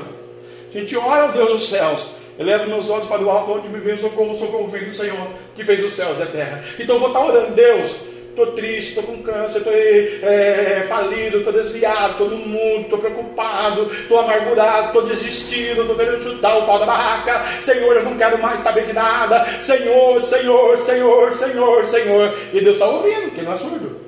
[0.70, 2.08] A gente ora ao Deus dos céus.
[2.40, 5.28] Elevo meus olhos para o alto, onde me vem o socorro, socorro vem do Senhor,
[5.56, 6.64] que fez os céus e a terra.
[6.78, 7.96] Então eu vou estar orando, Deus,
[8.30, 13.88] estou triste, estou com câncer, estou é, falido, estou desviado, estou no mundo, estou preocupado,
[13.92, 17.44] estou amargurado, estou desistindo, estou querendo chutar o pau da barraca.
[17.60, 19.44] Senhor, eu não quero mais saber de nada.
[19.60, 22.38] Senhor, Senhor, Senhor, Senhor, Senhor.
[22.54, 24.07] E Deus está ouvindo, porque não é surdo.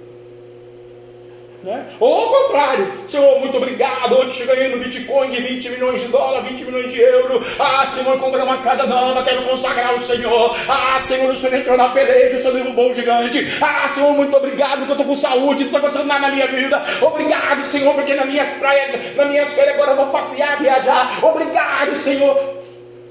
[1.62, 1.88] Né?
[2.00, 4.16] Ou ao contrário, Senhor, muito obrigado.
[4.16, 7.46] Hoje ganhei no Bitcoin de 20 milhões de dólares, 20 milhões de euros.
[7.60, 10.56] Ah, Senhor, comprei uma casa nova, quero consagrar o Senhor.
[10.70, 13.46] Ah, Senhor, o Senhor entrou na peleja, o Senhor derrubou o gigante.
[13.62, 16.48] Ah, Senhor, muito obrigado, porque eu estou com saúde, não está acontecendo nada na minha
[16.48, 16.82] vida.
[17.02, 21.20] Obrigado, Senhor, porque nas minhas praias, nas minhas férias agora eu vou passear, viajar.
[21.22, 22.58] Obrigado, Senhor.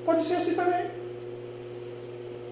[0.06, 0.87] Pode ser assim também.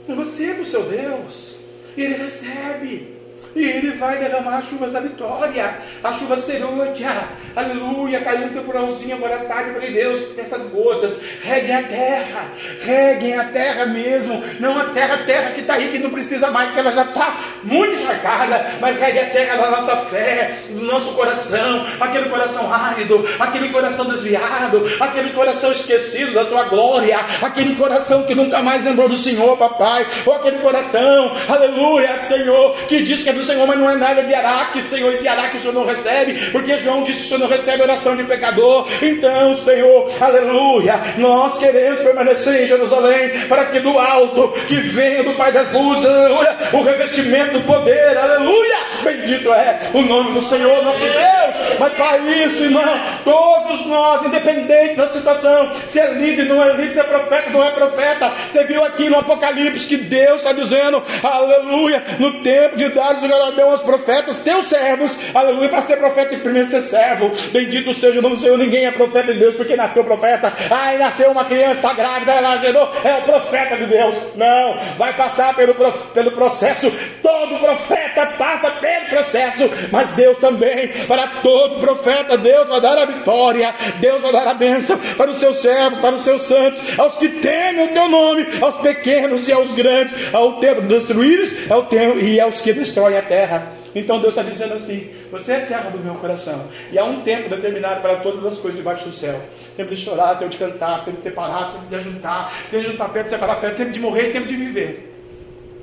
[0.06, 1.56] É você com o seu Deus.
[1.96, 3.15] E ele recebe.
[3.56, 8.20] E ele vai derramar as chuvas da vitória, a chuva serôdia, aleluia.
[8.20, 9.72] Caiu um temporalzinho agora à tarde.
[9.72, 14.44] Falei, Deus, essas gotas, reguem a terra, reguem a terra mesmo.
[14.60, 17.04] Não a terra, a terra que está aí, que não precisa mais, que ela já
[17.04, 18.76] está muito encharcada.
[18.78, 24.04] Mas regue a terra da nossa fé, do nosso coração, aquele coração árido, aquele coração
[24.04, 29.56] desviado, aquele coração esquecido da tua glória, aquele coração que nunca mais lembrou do Senhor,
[29.56, 33.94] papai, ou aquele coração, aleluia, Senhor, que diz que é do Senhor, mas não é
[33.94, 37.28] nada de Araque, Senhor, de Araque o Senhor não recebe, porque João disse que o
[37.28, 38.86] Senhor não recebe oração de pecador.
[39.02, 45.34] Então, Senhor, aleluia, nós queremos permanecer em Jerusalém, para que do alto, que venha do
[45.34, 50.82] Pai das luzes, aleluia, o revestimento do poder, aleluia, bendito é o nome do Senhor,
[50.82, 51.78] nosso Deus.
[51.78, 56.92] Mas para isso, irmão, todos nós, independente da situação, se é líder, não é líder,
[56.92, 61.02] se é profeta, não é profeta, você viu aqui no Apocalipse que Deus está dizendo,
[61.22, 66.34] aleluia, no tempo de dar os galardão aos profetas, teus servos, aleluia, para ser profeta
[66.34, 67.30] e primeiro ser servo.
[67.50, 70.52] Bendito seja o nome do Senhor, ninguém é profeta de Deus porque nasceu profeta.
[70.70, 74.14] Ai, nasceu uma criança, está grávida, ela gerou, é o profeta de Deus.
[74.34, 76.90] Não, vai passar pelo, pelo processo.
[77.22, 83.04] Todo profeta passa pelo processo, mas Deus também, para todo profeta, Deus vai dar a
[83.04, 87.16] vitória, Deus vai dar a bênção para os seus servos, para os seus santos, aos
[87.16, 91.86] que temem o teu nome, aos pequenos e aos grandes, ao tempo de destruíres, ao
[91.86, 93.72] tempo e aos que destroem a terra.
[93.94, 96.64] Então Deus está dizendo assim: Você é terra do meu coração.
[96.92, 99.40] E há um tempo determinado para todas as coisas debaixo do céu:
[99.76, 103.08] tempo de chorar, tempo de cantar, tempo de separar, tempo de ajuntar, tempo de juntar
[103.08, 105.12] perto, separar perto, tempo de morrer, tempo de viver.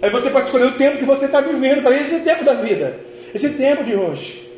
[0.01, 2.99] Aí você pode escolher o tempo que você está vivendo, para esse tempo da vida,
[3.33, 4.49] esse tempo de hoje.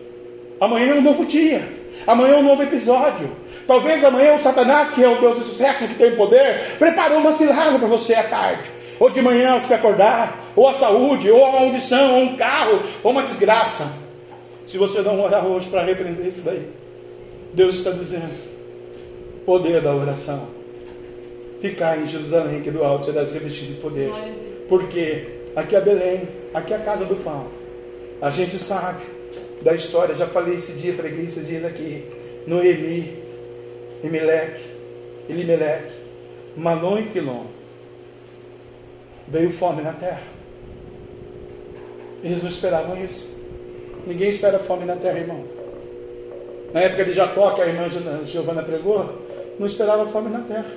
[0.59, 1.61] Amanhã é um novo dia,
[2.07, 3.29] amanhã é um novo episódio.
[3.67, 7.31] Talvez amanhã o Satanás, que é o Deus desse século, que tem poder, preparou uma
[7.31, 11.43] cilada para você à tarde ou de manhã que você acordar, ou a saúde, ou
[11.43, 13.91] a maldição, ou um carro, ou uma desgraça.
[14.67, 16.67] Se você não orar hoje para repreender isso daí,
[17.53, 18.33] Deus está dizendo:
[19.45, 20.47] poder da oração.
[21.61, 24.11] Ficar em Jerusalém, que do alto será revestido de poder.
[24.69, 27.47] Porque aqui é Belém, aqui é a casa do pão.
[28.21, 29.03] A gente sabe
[29.61, 32.03] da história, já falei esse dia, preguei esses dias aqui.
[32.45, 33.17] Noemi,
[34.03, 34.61] Emeleque,
[35.27, 35.93] Elimeleque,
[36.55, 37.54] Malon e Quilom
[39.27, 40.21] veio fome na terra.
[42.23, 43.33] Eles não esperavam isso.
[44.07, 45.43] Ninguém espera fome na terra, irmão.
[46.73, 47.87] Na época de Jacó, que a irmã
[48.23, 49.21] Giovana pregou,
[49.59, 50.71] não esperava fome na terra.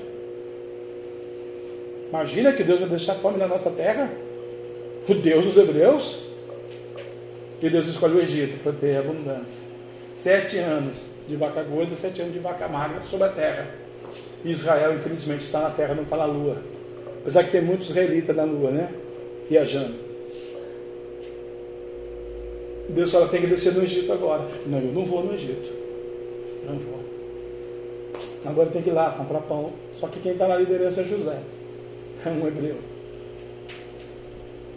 [2.08, 4.10] Imagina que Deus vai deixar fome na nossa terra?
[5.08, 6.22] O Deus dos hebreus?
[7.60, 9.60] E Deus escolheu o Egito para ter abundância.
[10.14, 13.66] Sete anos de vaca gorda, sete anos de vaca magra sobre a terra.
[14.44, 16.58] Israel, infelizmente, está na terra, não está na lua.
[17.28, 18.90] Apesar que tem muitos israelitas na lua, né?
[19.50, 19.96] Viajando.
[22.88, 24.48] Deus fala, tem que descer no Egito agora.
[24.64, 25.70] Não, eu não vou no Egito.
[26.66, 27.00] Não vou.
[28.46, 29.74] Agora tem que ir lá comprar pão.
[29.92, 31.38] Só que quem está na liderança é José.
[32.24, 32.76] É um hebreu.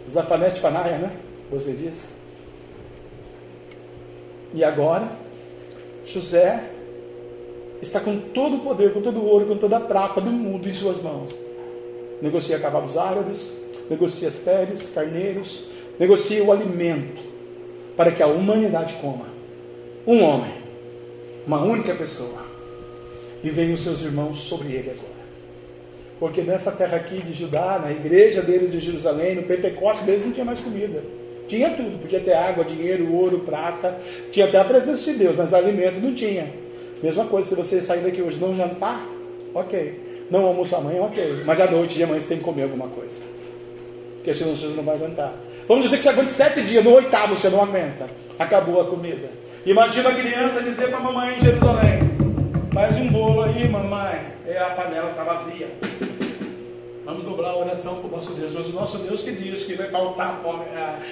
[0.06, 1.16] Zafanete Panaia, né?
[1.50, 2.10] Você disse.
[4.52, 5.10] E agora,
[6.04, 6.68] José
[7.80, 10.68] está com todo o poder, com todo o ouro, com toda a prata do mundo
[10.68, 11.34] em suas mãos
[12.22, 13.52] negocia cavalos árabes,
[13.90, 15.66] negocia as peles, carneiros,
[15.98, 17.20] negocia o alimento
[17.96, 19.26] para que a humanidade coma.
[20.06, 20.52] Um homem,
[21.46, 22.42] uma única pessoa,
[23.42, 25.12] e vem os seus irmãos sobre ele agora.
[26.20, 30.32] Porque nessa terra aqui de Judá, na igreja deles de Jerusalém, no Pentecostes deles não
[30.32, 31.02] tinha mais comida.
[31.48, 33.98] Tinha tudo, podia ter água, dinheiro, ouro, prata,
[34.30, 36.52] tinha até a presença de Deus, mas alimento não tinha.
[37.02, 39.04] Mesma coisa, se você sair daqui hoje não jantar,
[39.52, 40.11] ok.
[40.32, 41.42] Não almoço amanhã, ok.
[41.44, 43.20] Mas à noite de amanhã você tem que comer alguma coisa.
[44.16, 45.34] Porque senão você não vai aguentar.
[45.68, 48.06] Vamos dizer que você aguenta sete dias, no oitavo você não aguenta.
[48.38, 49.28] Acabou a comida.
[49.66, 51.98] Imagina a criança dizer para a mamãe em Jerusalém:
[52.72, 54.22] Faz um bolo aí, mamãe.
[54.46, 55.68] É a panela está vazia.
[57.04, 58.54] Vamos dobrar a oração para o nosso Deus.
[58.54, 60.40] Mas o nosso Deus que diz que vai faltar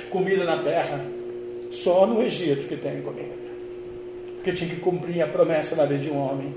[0.08, 1.04] comida na terra.
[1.68, 3.34] Só no Egito que tem comida.
[4.36, 6.54] Porque tinha que cumprir a promessa da vida de um homem.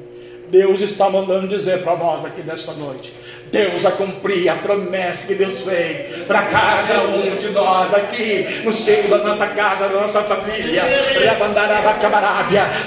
[0.54, 3.12] Deus está mandando dizer para nós aqui nesta noite.
[3.54, 8.74] Deus vai cumprir a promessa que Deus fez para cada um de nós aqui, no
[8.74, 10.84] seio da nossa casa, da nossa família.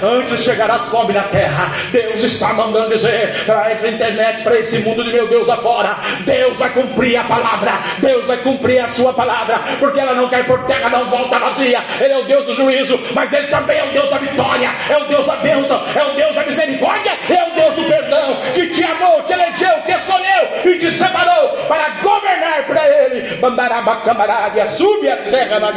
[0.01, 4.59] Antes de chegar a fome na terra, Deus está mandando dizer para essa internet, para
[4.59, 8.87] esse mundo de meu Deus afora: Deus vai cumprir a palavra, Deus vai cumprir a
[8.87, 11.81] sua palavra, porque ela não cai por terra, não volta vazia.
[11.99, 14.97] Ele é o Deus do juízo, mas Ele também é o Deus da vitória, é
[14.97, 18.67] o Deus da bênção, é o Deus da misericórdia, é o Deus do perdão, que
[18.67, 23.35] te amou, te elegeu, te escolheu e te separou para governar para ele.
[23.37, 25.71] Bandarabacamaradia, sube a terra na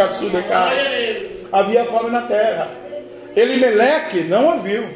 [1.52, 2.68] Havia fome na terra.
[3.34, 4.88] Elimeleque não a viu.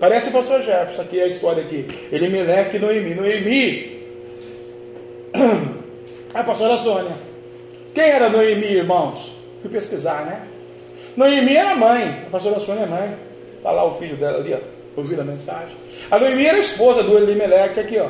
[0.00, 1.86] Parece o pastor Jefferson, aqui a história aqui.
[2.10, 3.14] Elimeleque e Noemi.
[3.14, 3.98] Noemi.
[6.34, 7.16] A pastora Sônia.
[7.94, 9.32] Quem era Noemi, irmãos?
[9.60, 10.42] Fui pesquisar, né?
[11.16, 12.24] Noemi era mãe.
[12.26, 13.14] A pastora Sônia é mãe.
[13.56, 14.77] Está lá o filho dela ali, ó.
[14.96, 15.76] Ouvindo a mensagem.
[16.10, 18.08] A Noemi era esposa do Elimeleque aqui, ó.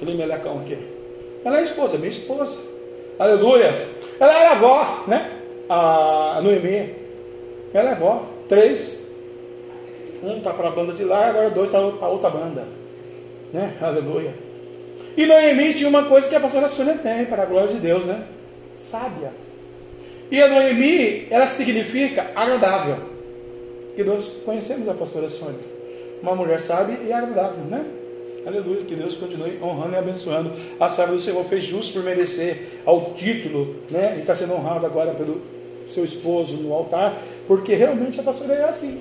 [0.00, 0.78] Elimelecão aqui.
[1.44, 2.58] Ela é esposa, minha esposa.
[3.18, 3.86] Aleluia.
[4.18, 5.30] Ela era avó, né?
[5.68, 6.94] A Noemi.
[7.72, 8.26] Ela é avó.
[8.48, 9.00] Três.
[10.22, 12.64] Um está para a banda de lá, agora dois está para outra banda.
[13.52, 13.74] Né?
[13.80, 14.34] Aleluia.
[15.16, 18.06] E Noemi tinha uma coisa que a pastora Sônia tem, para a glória de Deus,
[18.06, 18.22] né?
[18.74, 19.32] Sábia.
[20.30, 23.11] E a Noemi, ela significa agradável.
[23.94, 25.60] Que nós conhecemos a pastora Sônia.
[26.22, 27.84] Uma mulher sábia e agradável, né?
[28.44, 30.52] Aleluia, que Deus continue honrando e abençoando.
[30.80, 34.14] A serva do Senhor fez justo por merecer ao título, né?
[34.16, 35.40] E está sendo honrado agora pelo
[35.88, 39.00] seu esposo no altar, porque realmente a pastora é assim.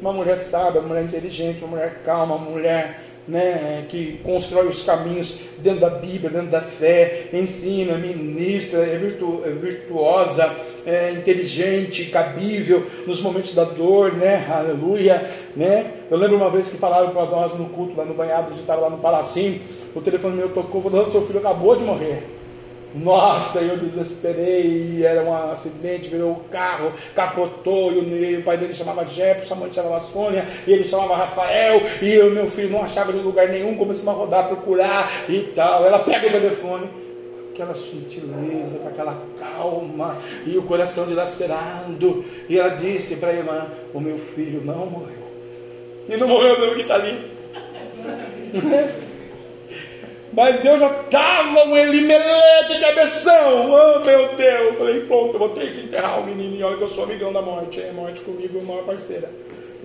[0.00, 4.82] Uma mulher sábia, uma mulher inteligente, uma mulher calma, uma mulher né, que constrói os
[4.82, 10.52] caminhos dentro da Bíblia, dentro da fé, ensina, ministra, é, virtu, é virtuosa,
[10.86, 14.46] é inteligente, cabível nos momentos da dor, né?
[14.50, 15.92] Aleluia, né?
[16.10, 18.60] Eu lembro uma vez que falaram para nós no culto lá no banhado, a gente
[18.60, 19.60] estava lá no Palacim,
[19.94, 22.22] o telefone meu tocou, falou: seu filho acabou de morrer.
[22.94, 29.06] Nossa, eu desesperei, era um acidente, virou o carro, capotou, e o, pai dele chamava
[29.06, 33.10] Jefferson, a mãe chamava Sônia, e ele chamava Rafael, e o meu filho não achava
[33.12, 35.86] em lugar nenhum, começamos a rodar, procurar e tal.
[35.86, 36.86] Ela pega o telefone,
[37.52, 43.68] aquela sutileza, com aquela calma, e o coração dilacerando, e ela disse para a irmã:
[43.92, 45.22] O meu filho não morreu.
[46.08, 47.16] E não morreu mesmo que está ali.
[50.34, 53.70] Mas eu já estava um Elimeleque de abeção.
[53.70, 54.78] Oh meu Deus.
[54.78, 56.56] Falei, pronto, eu vou ter que enterrar o menino.
[56.56, 57.82] E olha que eu sou amigão da morte.
[57.82, 59.30] É morte comigo, é a maior parceira.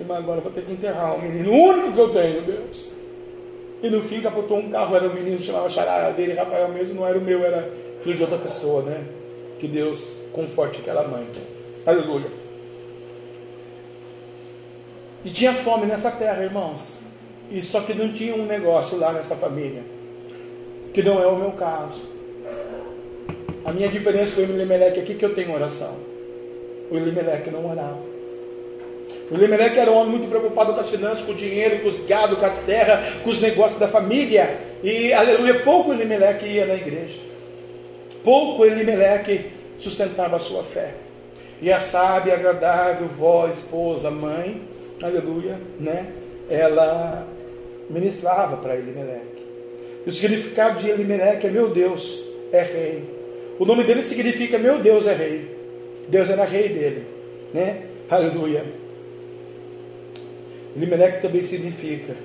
[0.07, 1.51] Mas agora eu vou ter que enterrar o menino.
[1.51, 2.96] O único que eu tenho, Deus.
[3.81, 7.07] E no fim capotou um carro, era um menino, chamava Xará dele, Rafael mesmo, não
[7.07, 7.69] era o meu, era
[8.01, 9.03] filho de outra pessoa, né?
[9.59, 11.27] Que Deus conforte aquela mãe.
[11.85, 12.31] Aleluia.
[15.23, 16.99] E tinha fome nessa terra, irmãos.
[17.51, 19.83] E só que não tinha um negócio lá nessa família
[20.93, 22.01] que não é o meu caso.
[23.63, 25.93] A minha diferença com o Elimelec aqui é que eu tenho oração.
[26.89, 27.99] O Elimelec não orava.
[29.35, 32.37] Elimelec era um homem muito preocupado com as finanças, com o dinheiro, com os gado,
[32.37, 34.57] com as terras, com os negócios da família.
[34.81, 37.19] E, aleluia, pouco Elimelec ia na igreja.
[38.23, 40.93] Pouco Elimelec sustentava a sua fé.
[41.61, 44.61] E a sábia, agradável, vó, esposa, mãe,
[45.03, 46.07] aleluia, né?
[46.49, 47.27] Ela
[47.89, 49.25] ministrava para Elimelec.
[50.05, 53.03] E o significado de Elimelec é meu Deus é rei.
[53.59, 55.57] O nome dele significa meu Deus é rei.
[56.07, 57.05] Deus era rei dele,
[57.53, 57.81] né?
[58.09, 58.86] Aleluia.
[60.75, 62.15] Elimelec também significa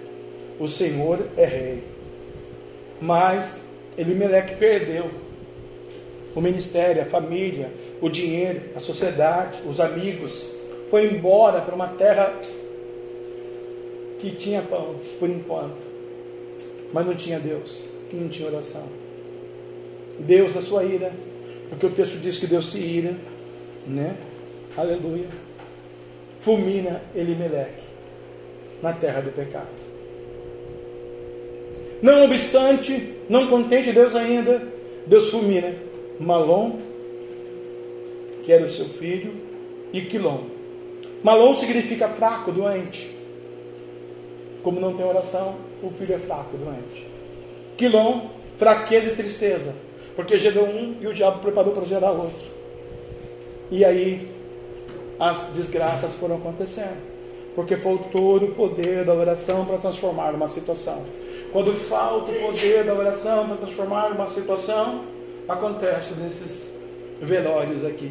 [0.59, 1.85] o Senhor é rei.
[3.01, 3.59] Mas
[3.97, 5.11] Elimelec perdeu
[6.35, 10.49] o ministério, a família, o dinheiro, a sociedade, os amigos.
[10.87, 12.33] Foi embora para uma terra
[14.19, 15.93] que tinha pão, por enquanto
[16.93, 18.85] mas não tinha Deus, não tinha oração.
[20.19, 21.13] Deus na sua ira,
[21.71, 23.17] porque o texto diz que Deus se ira,
[23.87, 24.15] né?
[24.77, 25.29] Aleluia.
[26.41, 27.92] Fulmina Elimeleque
[28.83, 29.93] na terra do pecado.
[32.03, 34.61] Não obstante, não contente Deus ainda,
[35.07, 35.75] Deus fulmina
[36.19, 36.79] Malom,
[38.45, 39.33] que era o seu filho,
[39.93, 40.47] e Quilom.
[41.23, 43.15] Malom significa fraco, doente.
[44.63, 47.07] Como não tem oração, o filho é fraco, doente.
[47.77, 49.75] Quilom, fraqueza e tristeza.
[50.17, 52.47] Porque gerou um e o diabo preparou para gerar outro.
[53.71, 54.29] E aí
[55.19, 57.12] as desgraças foram acontecendo.
[57.55, 61.03] Porque faltou o poder da oração para transformar uma situação.
[61.53, 65.03] Quando falta o poder da oração para transformar uma situação,
[65.49, 66.73] acontece nesses
[67.21, 68.11] velórios aqui.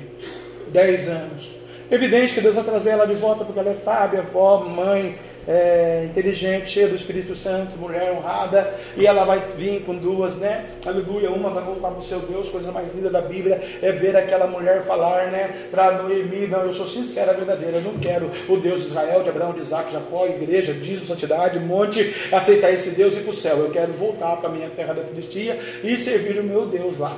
[0.67, 1.49] Dez anos.
[1.89, 5.17] Evidente que Deus vai trazer ela de volta porque ela é sábia, avó, mãe,
[5.47, 10.65] é, inteligente, cheia do Espírito Santo, mulher honrada, e ela vai vir com duas, né?
[10.85, 14.15] Aleluia, uma vai voltar para o seu Deus, coisa mais linda da Bíblia é ver
[14.15, 15.67] aquela mulher falar, né?
[15.71, 19.29] Para Noemi, não, eu sou sincera, verdadeira, eu não quero o Deus de Israel, de
[19.29, 23.33] Abraão, de Isaac, Jacó, igreja, dízimo, santidade, monte, aceitar esse Deus e ir para o
[23.33, 23.57] céu.
[23.57, 27.15] Eu quero voltar para a minha terra da Filistia e servir o meu Deus lá,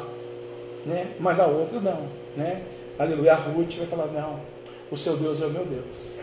[0.86, 1.08] né?
[1.20, 2.62] Mas a outra não, né?
[2.98, 4.40] Aleluia, a Ruth vai falar, não,
[4.92, 6.18] o seu Deus é o meu Deus.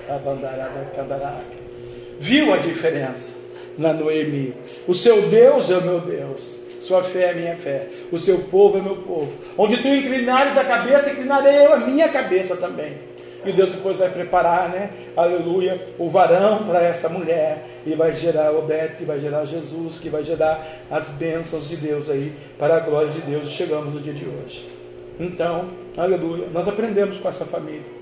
[2.21, 3.33] Viu a diferença
[3.79, 4.53] na Noemi?
[4.87, 6.61] O seu Deus é o meu Deus.
[6.83, 7.87] Sua fé é minha fé.
[8.13, 9.33] O seu povo é meu povo.
[9.57, 12.93] Onde tu inclinares a cabeça, inclinarei eu a minha cabeça também.
[13.43, 14.91] E Deus depois vai preparar, né?
[15.17, 17.65] Aleluia, o varão para essa mulher.
[17.87, 22.11] E vai gerar Obed, que vai gerar Jesus, que vai gerar as bênçãos de Deus
[22.11, 23.49] aí, para a glória de Deus.
[23.49, 24.69] Chegamos no dia de hoje.
[25.19, 27.99] Então, aleluia, nós aprendemos com essa família.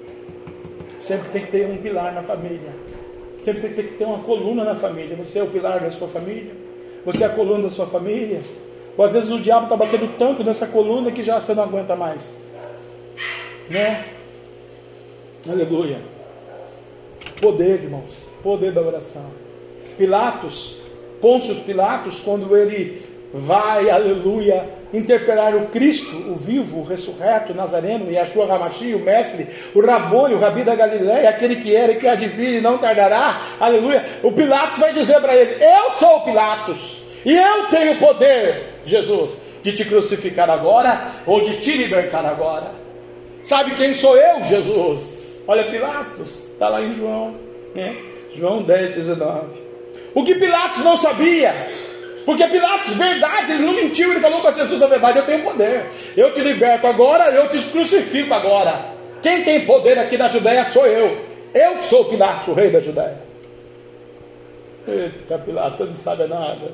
[0.99, 2.88] Sempre tem que ter um pilar na família.
[3.43, 5.17] Sempre tem que ter uma coluna na família.
[5.17, 6.53] Você é o pilar da sua família.
[7.05, 8.41] Você é a coluna da sua família.
[8.97, 11.95] Ou às vezes o diabo está batendo tanto nessa coluna que já você não aguenta
[11.95, 12.37] mais.
[13.71, 14.05] Né?
[15.49, 16.01] Aleluia.
[17.41, 18.13] Poder, irmãos.
[18.43, 19.31] Poder da oração.
[19.97, 20.81] Pilatos,
[21.21, 28.11] Pôncio Pilatos, quando ele vai, aleluia, interpelar o Cristo, o vivo, o ressurreto, o Nazareno,
[28.11, 32.09] Yahshua Ramashi, o mestre, o Rabone, o Rabi da Galileia, aquele que era e que
[32.09, 34.05] há de vir e não tardará, aleluia.
[34.23, 39.37] O Pilatos vai dizer para ele: Eu sou o Pilatos, e eu tenho poder, Jesus,
[39.63, 42.71] de te crucificar agora ou de te libertar agora.
[43.43, 45.19] Sabe quem sou eu, Jesus?
[45.47, 47.35] Olha, Pilatos, está lá em João,
[47.75, 47.97] né?
[48.35, 49.47] João 10, 19.
[50.15, 51.67] O que Pilatos não sabia
[52.29, 55.87] porque Pilatos, verdade, ele não mentiu, ele falou para Jesus a verdade: eu tenho poder,
[56.15, 58.93] eu te liberto agora, eu te crucifico agora.
[59.23, 61.25] Quem tem poder aqui na Judéia sou eu.
[61.55, 63.17] Eu sou Pilatos, o rei da Judéia.
[64.87, 66.71] Eita, Pilatos, você não sabe nada.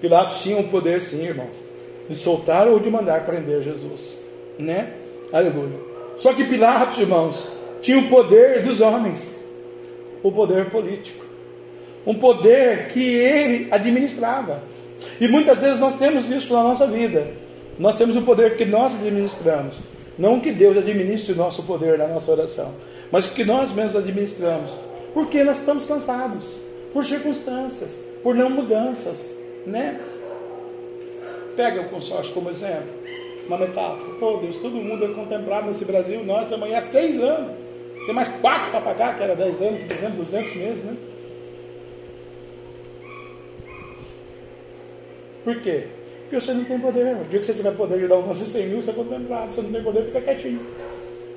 [0.00, 1.62] Pilatos tinha um poder, sim, irmãos,
[2.08, 4.18] de soltar ou de mandar prender Jesus,
[4.58, 4.94] né?
[5.30, 5.78] Aleluia.
[6.16, 9.46] Só que Pilatos, irmãos, tinha o poder dos homens,
[10.22, 11.22] o poder político,
[12.06, 14.74] um poder que ele administrava.
[15.20, 17.26] E muitas vezes nós temos isso na nossa vida.
[17.78, 19.78] Nós temos o poder que nós administramos.
[20.18, 22.74] Não que Deus administre o nosso poder na nossa oração,
[23.12, 24.76] mas que nós mesmos administramos.
[25.12, 26.60] Porque nós estamos cansados,
[26.92, 27.90] por circunstâncias,
[28.22, 29.34] por não mudanças,
[29.66, 30.00] né?
[31.54, 32.88] Pega o consórcio como exemplo,
[33.46, 34.12] uma metáfora.
[34.18, 37.52] Pô, Deus, todo mundo é contemplado nesse Brasil, nós amanhã seis anos.
[38.06, 40.94] Tem mais quatro para pagar, que era dez anos, por exemplo, duzentos meses, né?
[45.46, 45.84] Por quê?
[46.22, 47.14] Porque você não tem poder.
[47.14, 49.54] O dia que você tiver poder de dar um lance 100 mil, você é contemplado.
[49.54, 50.60] Você não tem poder, fica quietinho.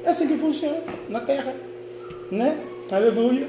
[0.03, 1.53] É assim que funciona na terra.
[2.31, 2.57] Né?
[2.91, 3.45] Aleluia.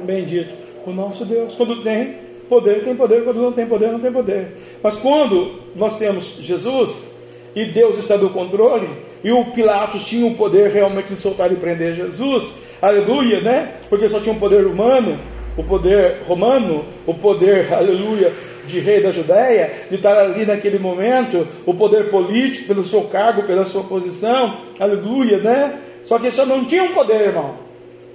[0.00, 0.54] Bendito
[0.86, 1.54] o nosso Deus.
[1.54, 2.16] Quando tem
[2.48, 3.24] poder, tem poder.
[3.24, 4.56] Quando não tem poder, não tem poder.
[4.82, 7.10] Mas quando nós temos Jesus
[7.54, 8.88] e Deus está do controle,
[9.22, 13.74] e o Pilatos tinha o poder realmente de soltar e prender Jesus, aleluia, né?
[13.90, 15.20] Porque só tinha um poder humano,
[15.56, 18.32] o poder romano, o poder, aleluia,
[18.66, 23.44] de rei da Judéia, de estar ali naquele momento, o poder político, pelo seu cargo,
[23.44, 25.78] pela sua posição, aleluia, né?
[26.04, 27.58] Só que isso não tinha um poder, irmão.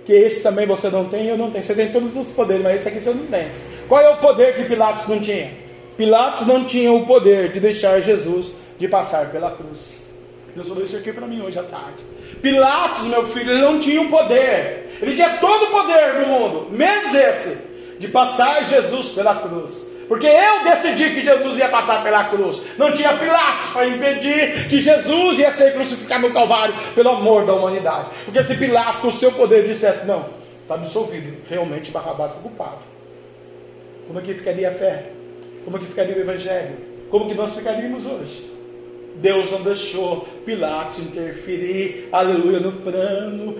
[0.05, 1.63] Que esse também você não tem, eu não tenho.
[1.63, 3.47] Você tem todos os poderes, mas esse aqui você não tem.
[3.87, 5.51] Qual é o poder que Pilatos não tinha?
[5.97, 10.09] Pilatos não tinha o poder de deixar Jesus de passar pela cruz.
[10.55, 12.03] Deus falou isso aqui para mim hoje à tarde.
[12.41, 14.97] Pilatos, meu filho, ele não tinha o poder.
[15.01, 17.57] Ele tinha todo o poder do mundo, menos esse,
[17.97, 19.89] de passar Jesus pela cruz.
[20.07, 22.61] Porque eu decidi que Jesus ia passar pela cruz.
[22.77, 27.53] Não tinha Pilatos para impedir que Jesus ia ser crucificado no Calvário pelo amor da
[27.53, 28.09] humanidade.
[28.25, 30.25] Porque se Pilatos, com o seu poder, dissesse: Não,
[30.61, 32.79] está absolvido, realmente Barrabás está culpado.
[34.05, 35.05] Como é que ficaria a fé?
[35.63, 36.75] Como é que ficaria o Evangelho?
[37.09, 38.51] Como que nós ficaríamos hoje?
[39.16, 43.55] Deus não deixou Pilatos interferir, aleluia, no plano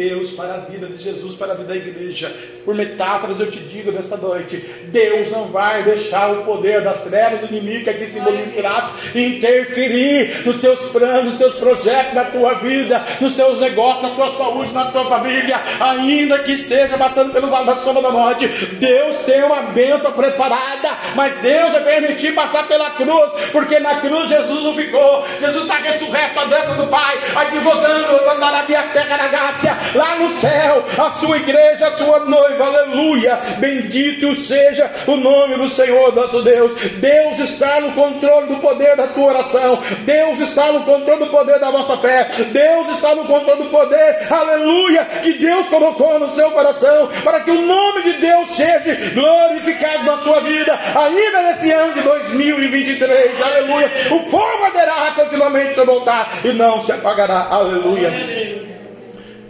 [0.00, 2.34] Deus para a vida de Jesus, para a vida da igreja.
[2.64, 7.42] Por metáforas eu te digo nesta noite: Deus não vai deixar o poder das trevas,
[7.42, 12.54] o inimigo que aqui simboliza Pilatos, interferir nos teus planos, nos teus projetos, na tua
[12.54, 17.50] vida, nos teus negócios, na tua saúde, na tua família, ainda que esteja passando pelo
[17.50, 18.48] vale da sombra da morte.
[18.48, 24.30] Deus tem uma bênção preparada, mas Deus vai permitir passar pela cruz, porque na cruz
[24.30, 29.28] Jesus não ficou, Jesus está ressuscito à destra do Pai, advogando na minha terra na
[29.28, 33.36] graça, lá no céu, a sua igreja, a sua noiva, aleluia.
[33.58, 36.72] Bendito seja o nome do Senhor nosso Deus.
[36.72, 41.58] Deus está no controle do poder da tua oração, Deus está no controle do poder
[41.58, 46.50] da nossa fé, Deus está no controle do poder, aleluia, que Deus colocou no seu
[46.50, 51.94] coração, para que o nome de Deus seja glorificado na sua vida, ainda nesse ano
[51.94, 53.90] de 2023, aleluia.
[54.10, 58.69] O fogo arderá continuamente sobre o altar e não se apagará, aleluia.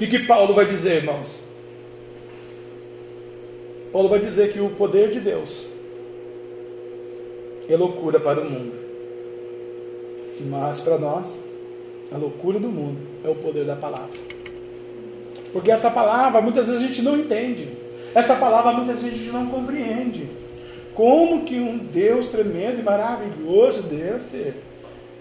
[0.00, 1.38] Que, que Paulo vai dizer, irmãos?
[3.92, 5.66] Paulo vai dizer que o poder de Deus
[7.68, 8.72] é loucura para o mundo,
[10.48, 11.38] mas para nós,
[12.10, 14.18] a loucura do mundo é o poder da palavra.
[15.52, 17.68] Porque essa palavra muitas vezes a gente não entende.
[18.14, 20.30] Essa palavra muitas vezes a gente não compreende.
[20.94, 24.54] Como que um Deus tremendo e maravilhoso desse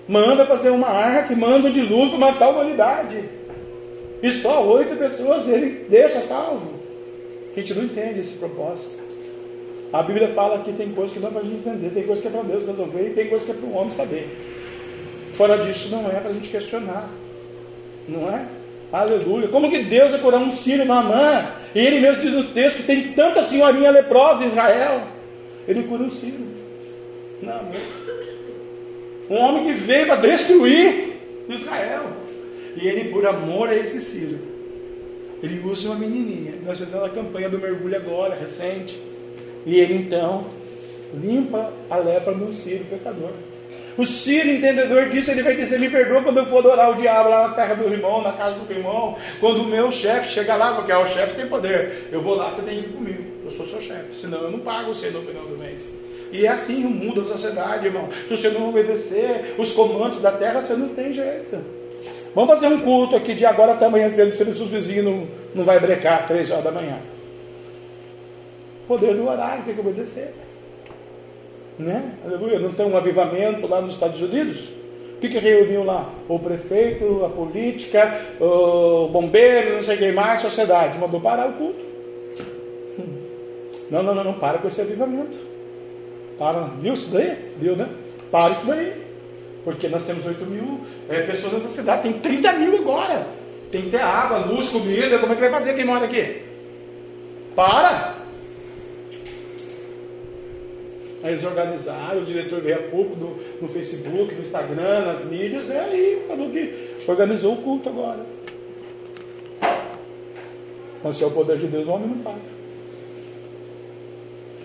[0.07, 3.38] manda fazer uma arca que manda um dilúvio matar a humanidade?
[4.21, 6.79] E só oito pessoas ele deixa salvo.
[7.55, 8.99] A gente não entende esse propósito.
[9.91, 12.21] A Bíblia fala que tem coisas que não é para a gente entender, tem coisas
[12.21, 14.29] que é para Deus resolver e tem coisas que é para o homem saber.
[15.33, 17.09] Fora disso, não é para a gente questionar.
[18.07, 18.45] Não é?
[18.91, 19.47] Aleluia.
[19.47, 21.47] Como que Deus vai curar um sírio na mão?
[21.73, 25.07] E ele mesmo diz no texto que tem tanta senhorinha leprosa em Israel.
[25.67, 26.47] Ele cura um sírio.
[27.41, 27.61] Não,
[29.29, 31.17] um homem que veio para destruir
[31.47, 32.03] Israel.
[32.75, 34.39] E ele, por amor a esse sírio,
[35.41, 36.55] ele usa uma menininha.
[36.65, 39.01] Nós fizemos a campanha do mergulho agora, recente.
[39.65, 40.45] E ele então
[41.13, 43.31] limpa a lepra no sírio pecador.
[43.99, 47.29] O Ciro, entendedor disso, ele vai dizer: Me perdoa quando eu for adorar o diabo
[47.29, 49.17] lá na terra do irmão, na casa do irmão.
[49.41, 52.07] Quando o meu chefe chegar lá, porque o chefe tem poder.
[52.09, 53.23] Eu vou lá, você tem que ir comigo.
[53.43, 54.15] Eu sou seu chefe.
[54.15, 55.93] Senão eu não pago você no final do mês.
[56.31, 58.07] E é assim o mundo, a sociedade, irmão.
[58.09, 61.57] Se você não obedecer os comandos da terra, você não tem jeito.
[62.35, 65.65] Vamos fazer um culto aqui de agora até amanhã cedo, se os vizinhos não, não
[65.65, 66.97] vai brecar três horas da manhã.
[68.87, 70.33] Poder do horário, tem que obedecer.
[71.77, 72.13] Né?
[72.25, 72.59] Aleluia.
[72.59, 74.69] Não tem um avivamento lá nos Estados Unidos?
[75.15, 76.09] O que, que reuniu lá?
[76.27, 80.97] O prefeito, a política, o bombeiro, não sei quem mais, a sociedade.
[80.97, 81.89] Mandou parar o culto.
[83.89, 85.39] Não, não, não, não, para com esse avivamento.
[86.37, 87.35] Para, viu isso daí?
[87.59, 87.89] Viu, né?
[88.31, 88.93] Para isso daí.
[89.63, 93.27] Porque nós temos 8 mil é, pessoas nessa cidade, tem 30 mil agora.
[93.71, 95.19] Tem ter água, luz, comida.
[95.19, 96.41] Como é que vai fazer quem mora aqui?
[97.55, 98.15] Para!
[101.21, 105.65] Aí eles organizaram, o diretor veio a público no, no Facebook, no Instagram, nas mídias,
[105.65, 105.89] né?
[105.93, 108.25] E falou que organizou o culto agora.
[111.03, 112.39] Mas se é o poder de Deus, o homem não paga.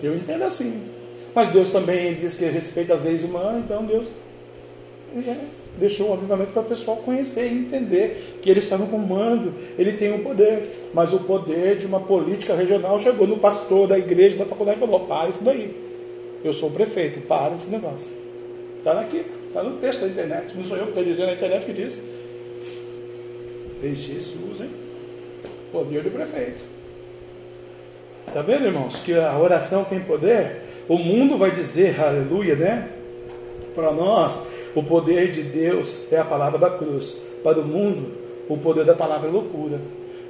[0.01, 0.89] Eu entendo assim.
[1.33, 4.07] Mas Deus também diz que respeita as leis humanas, então Deus
[5.77, 9.93] deixou um avivamento para o pessoal conhecer e entender que ele está no comando, ele
[9.93, 10.89] tem o um poder.
[10.93, 14.79] Mas o poder de uma política regional chegou no pastor da igreja, da faculdade e
[14.79, 15.75] falou: para isso daí.
[16.43, 18.11] Eu sou o prefeito, para esse negócio.
[18.77, 20.55] Está aqui, está no texto da internet.
[20.55, 22.01] Não sou eu que estou dizendo, é a internet que diz.
[23.81, 24.69] Deixe isso, usem.
[25.71, 26.63] Poder do prefeito.
[28.27, 30.61] Está vendo, irmãos, que a oração tem poder?
[30.87, 32.89] O mundo vai dizer, aleluia, né?
[33.73, 34.39] Para nós,
[34.75, 37.15] o poder de Deus é a palavra da cruz.
[37.43, 38.11] Para o mundo,
[38.49, 39.79] o poder da palavra é loucura.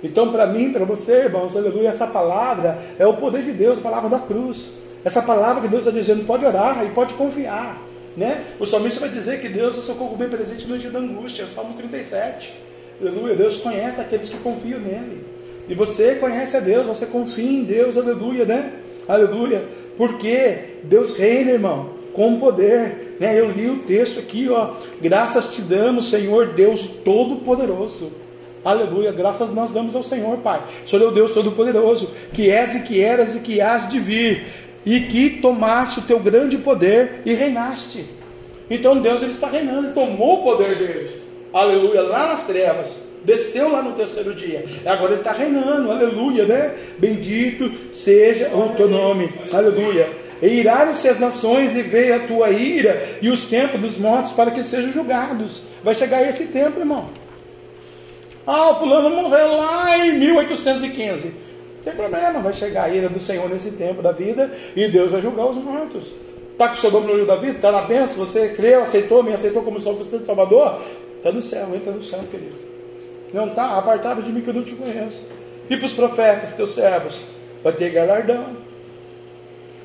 [0.03, 3.81] Então, para mim, para você, irmãos, aleluia, essa palavra é o poder de Deus, a
[3.81, 4.73] palavra da cruz.
[5.03, 7.81] Essa palavra que Deus está dizendo, pode orar e pode confiar.
[8.15, 8.45] Né?
[8.59, 11.47] O salmista vai dizer que Deus é o socorro bem presente no dia da angústia,
[11.47, 12.53] Salmo 37.
[13.01, 15.25] Aleluia, Deus conhece aqueles que confiam nele.
[15.67, 18.73] E você conhece a Deus, você confia em Deus, aleluia, né?
[19.07, 19.65] Aleluia.
[19.97, 23.18] Porque Deus reina, irmão, com poder.
[23.20, 23.38] Né?
[23.39, 24.72] Eu li o texto aqui, ó.
[25.01, 28.11] Graças te damos, Senhor Deus Todo-Poderoso.
[28.63, 30.63] Aleluia, graças nós damos ao Senhor, Pai.
[30.88, 34.47] Senhor é o Deus Todo-Poderoso, que és e que eras e que hás de vir
[34.84, 38.05] e que tomaste o teu grande poder e reinaste.
[38.70, 41.22] Então Deus ele está reinando, tomou o poder dele,
[41.53, 46.74] aleluia, lá nas trevas, desceu lá no terceiro dia, agora ele está reinando, aleluia, né?
[46.97, 50.24] Bendito seja o teu nome, aleluia.
[50.41, 54.51] E iraram-se as nações e veio a tua ira e os tempos dos mortos para
[54.51, 55.61] que sejam julgados.
[55.83, 57.09] Vai chegar esse tempo, irmão.
[58.45, 61.45] Ah, fulano morreu lá em 1815
[61.86, 65.21] tem problema, vai chegar a ira do Senhor nesse tempo da vida e Deus vai
[65.21, 66.11] julgar os mortos.
[66.51, 67.57] Está com o seu nome no livro da vida?
[67.57, 68.25] Está na bênção?
[68.25, 70.81] Você creu, aceitou, me aceitou como Salvador Salvador?
[71.17, 72.55] Está no céu, entra no céu, querido.
[73.31, 73.77] Não está?
[73.77, 75.29] Apartado de mim que eu não te conheço.
[75.69, 77.21] E para os profetas, teus servos,
[77.63, 78.57] vai ter galardão.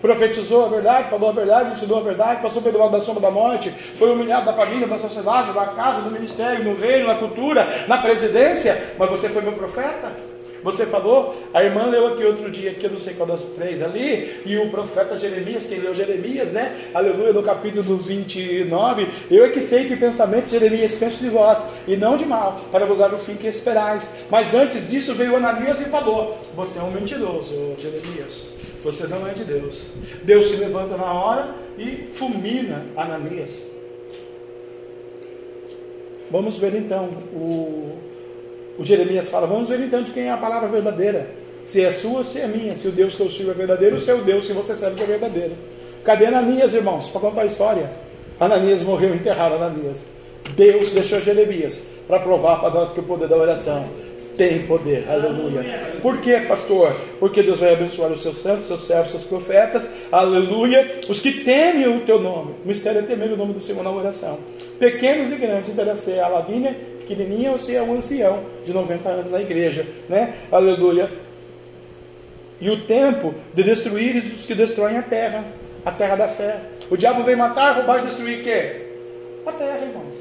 [0.00, 3.30] Profetizou a verdade, falou a verdade, ensinou a verdade, passou pelo lado da sombra da
[3.30, 7.84] morte, foi humilhado da família, da sociedade, da casa, do ministério, no reino, na cultura,
[7.86, 10.39] na presidência, mas você foi meu profeta?
[10.62, 13.82] Você falou, a irmã leu aqui outro dia, que eu não sei qual das três
[13.82, 16.90] ali, e o profeta Jeremias, quem leu Jeremias, né?
[16.92, 21.64] Aleluia, no capítulo 29, eu é que sei que pensamento de Jeremias penso de vós,
[21.86, 24.08] e não de mal, para vos dar o fim que esperais.
[24.30, 28.46] Mas antes disso veio Ananias e falou: Você é um mentiroso, Jeremias.
[28.82, 29.86] Você não é de Deus.
[30.22, 33.66] Deus se levanta na hora e fulmina Ananias.
[36.30, 38.09] Vamos ver então o
[38.80, 41.28] o Jeremias fala: vamos ver então de quem é a palavra verdadeira.
[41.64, 42.74] Se é sua se é minha.
[42.74, 45.02] Se o Deus que eu sirvo é verdadeiro, se é o Deus que você serve
[45.02, 45.52] é verdadeiro.
[46.02, 47.10] Cadê Ananias, irmãos?
[47.10, 47.90] Para contar a história.
[48.40, 50.06] Ananias morreu enterrado Ananias.
[50.56, 53.86] Deus deixou Jeremias para provar para nós que o poder da oração
[54.38, 55.04] tem poder.
[55.06, 55.98] Aleluia.
[56.00, 56.96] Por quê, pastor?
[57.18, 59.86] Porque Deus vai abençoar os seus santos, seus servos, seus profetas.
[60.10, 61.02] Aleluia.
[61.06, 62.54] Os que temem o teu nome.
[62.64, 64.38] O mistério é temer o nome do Senhor na oração.
[64.78, 66.74] Pequenos e grandes, ser a Lavínia
[67.10, 70.34] pequenininha se é um ancião de 90 anos na igreja, né?
[70.50, 71.10] Aleluia.
[72.60, 75.44] E o tempo de destruir os que destroem a terra,
[75.84, 76.60] a terra da fé.
[76.88, 78.86] O diabo vem matar, roubar e destruir o quê?
[79.46, 80.14] A terra, irmãos.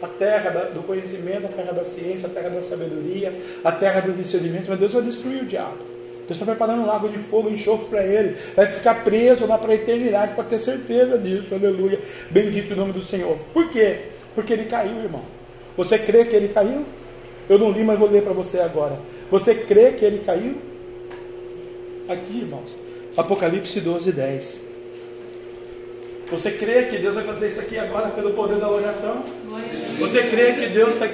[0.00, 3.34] A terra do conhecimento, a terra da ciência, a terra da sabedoria,
[3.64, 4.68] a terra do discernimento.
[4.68, 5.78] Mas Deus vai destruir o diabo.
[6.26, 8.36] Deus está preparando um lago de fogo, enxofre para ele.
[8.54, 11.52] Vai ficar preso lá para a eternidade, para ter certeza disso.
[11.52, 12.00] Aleluia.
[12.30, 13.36] Bendito o nome do Senhor.
[13.52, 13.96] Por quê?
[14.34, 15.37] Porque ele caiu, irmão.
[15.78, 16.84] Você crê que ele caiu?
[17.48, 18.98] Eu não li, mas vou ler para você agora.
[19.30, 20.56] Você crê que ele caiu?
[22.08, 22.76] Aqui, irmãos.
[23.16, 24.62] Apocalipse 12, 10.
[26.32, 29.22] Você crê que Deus vai fazer isso aqui agora pelo poder da oração?
[30.00, 31.06] Você crê que Deus está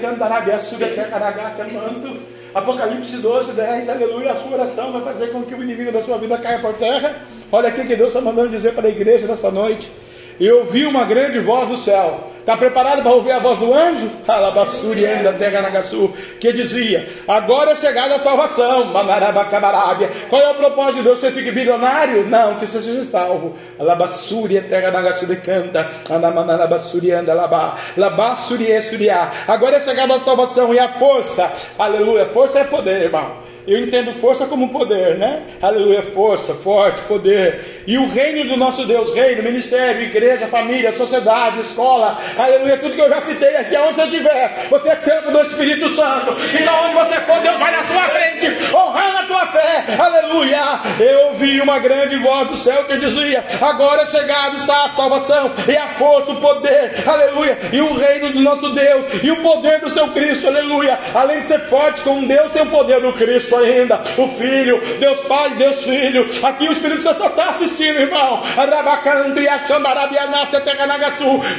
[1.65, 2.19] manto?
[2.55, 6.17] Apocalipse 12, 10, aleluia, a sua oração vai fazer com que o inimigo da sua
[6.17, 7.23] vida caia por terra.
[7.53, 9.93] Olha aqui que Deus está mandando dizer para a igreja nessa noite.
[10.41, 14.11] Eu ouvi uma grande voz do céu Está preparado para ouvir a voz do anjo?
[14.28, 18.84] Alabassuri ainda terra nagasu, que dizia: Agora é chegada a salvação.
[18.92, 20.11] Manarabacabarábia.
[20.28, 21.20] Qual é o propósito de Deus?
[21.20, 22.28] Você fique bilionário?
[22.28, 23.57] Não, que você seja salvo.
[23.80, 25.90] Alabassuri terra nagasu de canta.
[26.11, 27.76] Anamanarabassuri anda labá.
[27.97, 29.32] Labassuri é suriá.
[29.49, 31.51] Agora é chegada a salvação e a força.
[31.78, 32.26] Aleluia.
[32.26, 33.43] Força é poder, irmão.
[33.67, 35.43] Eu entendo força como poder, né?
[35.62, 37.83] Aleluia, força, forte, poder.
[37.87, 43.01] E o reino do nosso Deus, reino, ministério, igreja, família, sociedade, escola, aleluia, tudo que
[43.01, 46.37] eu já citei aqui, aonde você estiver, você é campo do Espírito Santo.
[46.61, 50.61] Então, onde você for, Deus vai na sua frente, honrando a tua fé, aleluia.
[51.01, 55.51] Eu ouvi uma grande voz do céu que dizia: Agora é chegado está a salvação,
[55.67, 59.81] e a força, o poder, aleluia, e o reino do nosso Deus, e o poder
[59.81, 60.99] do seu Cristo, aleluia.
[61.15, 65.20] Além de ser forte com Deus, tem o poder do Cristo ainda, o Filho, Deus
[65.22, 66.26] Pai, Deus Filho.
[66.42, 68.42] Aqui o Espírito Santo só está assistindo, irmão.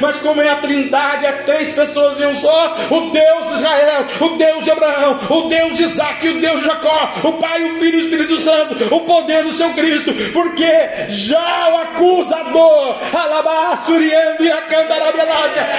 [0.00, 4.04] Mas como é a trindade, é três pessoas em um só: o Deus de Israel,
[4.20, 7.78] o Deus de Abraão, o Deus de Isaac o Deus de Jacó, o Pai, o
[7.78, 14.44] Filho e o Espírito Santo, o poder do seu Cristo, porque já o acusador, alabassuriando
[14.44, 14.66] e a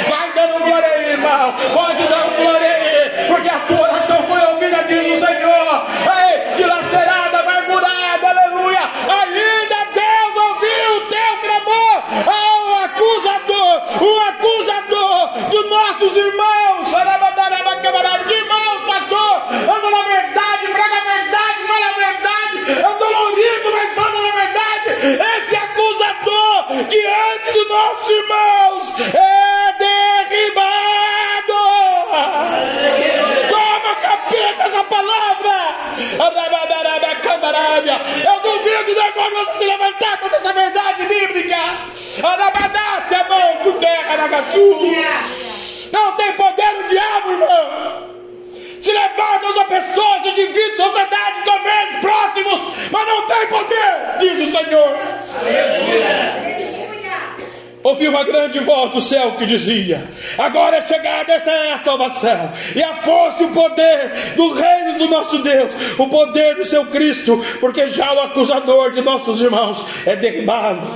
[0.09, 4.83] vai dando glória aí, irmão, pode dar glória aí, porque a tua oração foi ouvida,
[4.83, 8.81] diz o Senhor ei, dilacerada, mergulhada, aleluia.
[8.81, 16.87] Ainda Deus ouviu o teu clamor ao acusador, o acusador dos nossos irmãos.
[18.29, 24.21] Irmãos, pastor, anda na verdade, prega a verdade, fala a verdade, é dolorido, mas fala
[24.21, 24.89] na verdade.
[25.37, 30.76] Esse acusador que antes dos nossos irmãos é derribado.
[38.25, 41.57] Eu duvido do demônio você se levantar contra essa verdade bíblica.
[42.23, 44.13] Arabadácia, mão do terra.
[45.91, 48.07] Não tem poder no diabo, irmão.
[48.81, 52.59] Se levanta usa pessoas, indivíduos, sociedade, governos próximos,
[52.91, 54.97] mas não tem poder, diz o Senhor.
[55.41, 56.56] Aleluia
[57.87, 62.51] ouvi uma grande voz do céu que dizia: Agora é chegada, esta é a salvação,
[62.75, 66.85] e a força e o poder do reino do nosso Deus, o poder do seu
[66.85, 70.87] Cristo, porque já o acusador de nossos irmãos é derribado,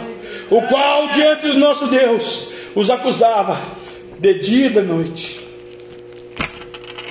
[0.50, 3.60] o qual diante do nosso Deus os acusava
[4.20, 5.40] de dia e de noite.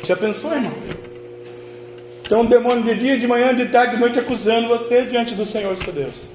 [0.05, 0.73] Já pensou, irmão?
[2.23, 5.45] Então, um demônio de dia, de manhã, de tarde, de noite acusando você diante do
[5.45, 6.29] Senhor seu Deus.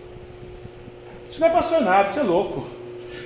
[1.32, 2.75] Isso não é pastor nada, isso é louco.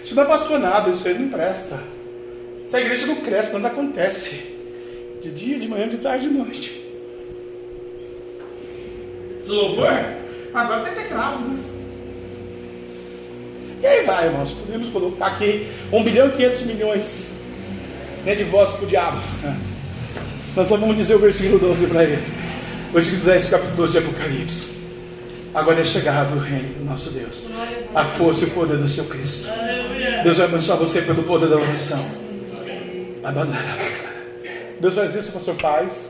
[0.04, 1.80] Isso não é pastor nada, isso aí não presta.
[2.66, 4.40] Essa igreja não cresce, nada acontece.
[5.22, 6.82] De dia, de manhã, de tarde, de noite.
[9.48, 9.92] Louvor?
[10.54, 11.60] Agora tem teclado, né?
[13.82, 14.52] E aí vai, irmãos.
[14.52, 17.26] Podemos colocar aqui 1 bilhão e 500 milhões
[18.26, 19.18] né, de vozes para o diabo.
[20.56, 22.22] Nós só vamos dizer o versículo 12 para ele.
[22.90, 24.79] O versículo 10 do capítulo 12 de Apocalipse.
[25.60, 27.44] Agora é chegado o reino do nosso Deus.
[27.94, 29.46] A força e o poder do seu Cristo.
[30.24, 32.00] Deus vai abençoar você pelo poder da oração.
[34.80, 36.08] Deus faz isso, pastor faz.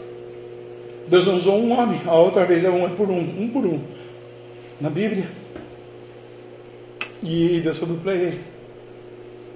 [1.07, 3.65] Deus não usou um homem, a outra vez é um é por um, um por
[3.65, 3.81] um.
[4.79, 5.27] Na Bíblia.
[7.23, 8.39] E Deus falou para ele: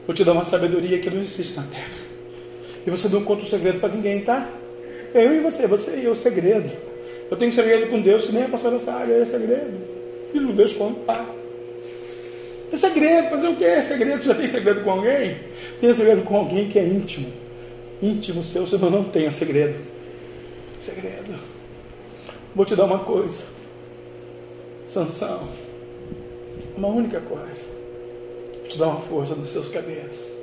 [0.08, 2.04] Vou te dar uma sabedoria que não existe na terra.
[2.88, 4.50] E você não conta o segredo para ninguém, tá?
[5.14, 6.72] Eu e você, você e eu, segredo.
[7.30, 9.74] Eu tenho segredo com Deus que nem a pastora sabe, é segredo.
[10.34, 11.28] E não deixa contar.
[12.72, 14.22] É segredo, fazer o que é segredo?
[14.22, 15.38] Você já tem segredo com alguém?
[15.80, 17.32] Tem segredo com alguém que é íntimo.
[18.02, 19.76] Íntimo seu, senão não tenha segredo.
[20.80, 21.40] Segredo.
[22.56, 23.44] Vou te dar uma coisa.
[24.88, 25.48] Sansão.
[26.76, 27.68] Uma única coisa.
[28.60, 30.34] Vou te dar uma força nos seus cabelos.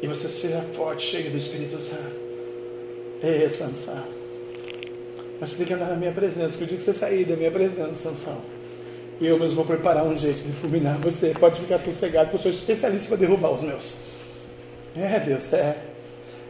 [0.00, 2.14] E você seja forte, cheio do Espírito Santo.
[3.22, 4.13] Ei, Sansão.
[5.44, 6.56] Mas você tem que andar na minha presença.
[6.56, 8.38] Que o dia que você sair da minha presença, Sansão,
[9.20, 11.34] eu mesmo vou preparar um jeito de fulminar você.
[11.38, 14.00] Pode ficar sossegado, que eu sou especialista para derrubar os meus.
[14.96, 15.76] É, Deus, é.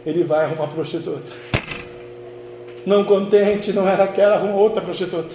[0.07, 1.25] Ele vai arrumar prostituta.
[2.87, 5.35] Não contente, não era aquela, arruma outra prostituta.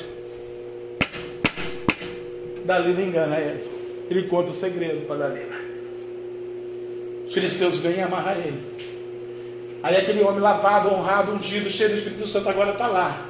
[2.64, 3.70] Dalila engana ele.
[4.10, 5.58] Ele conta o segredo para Dalila.
[7.28, 8.64] Os filisteus vêm amarrar ele.
[9.82, 13.26] Aí aquele homem lavado, honrado, ungido, cheio do Espírito Santo, agora está lá,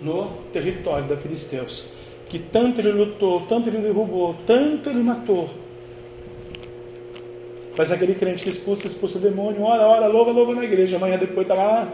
[0.00, 1.86] no território da Filisteus.
[2.28, 5.50] Que tanto ele lutou, tanto ele derrubou, tanto ele matou.
[7.76, 10.96] Mas aquele crente que expulsa, expulsa o demônio, ora, ora, louva, louva na igreja.
[10.96, 11.92] Amanhã depois está lá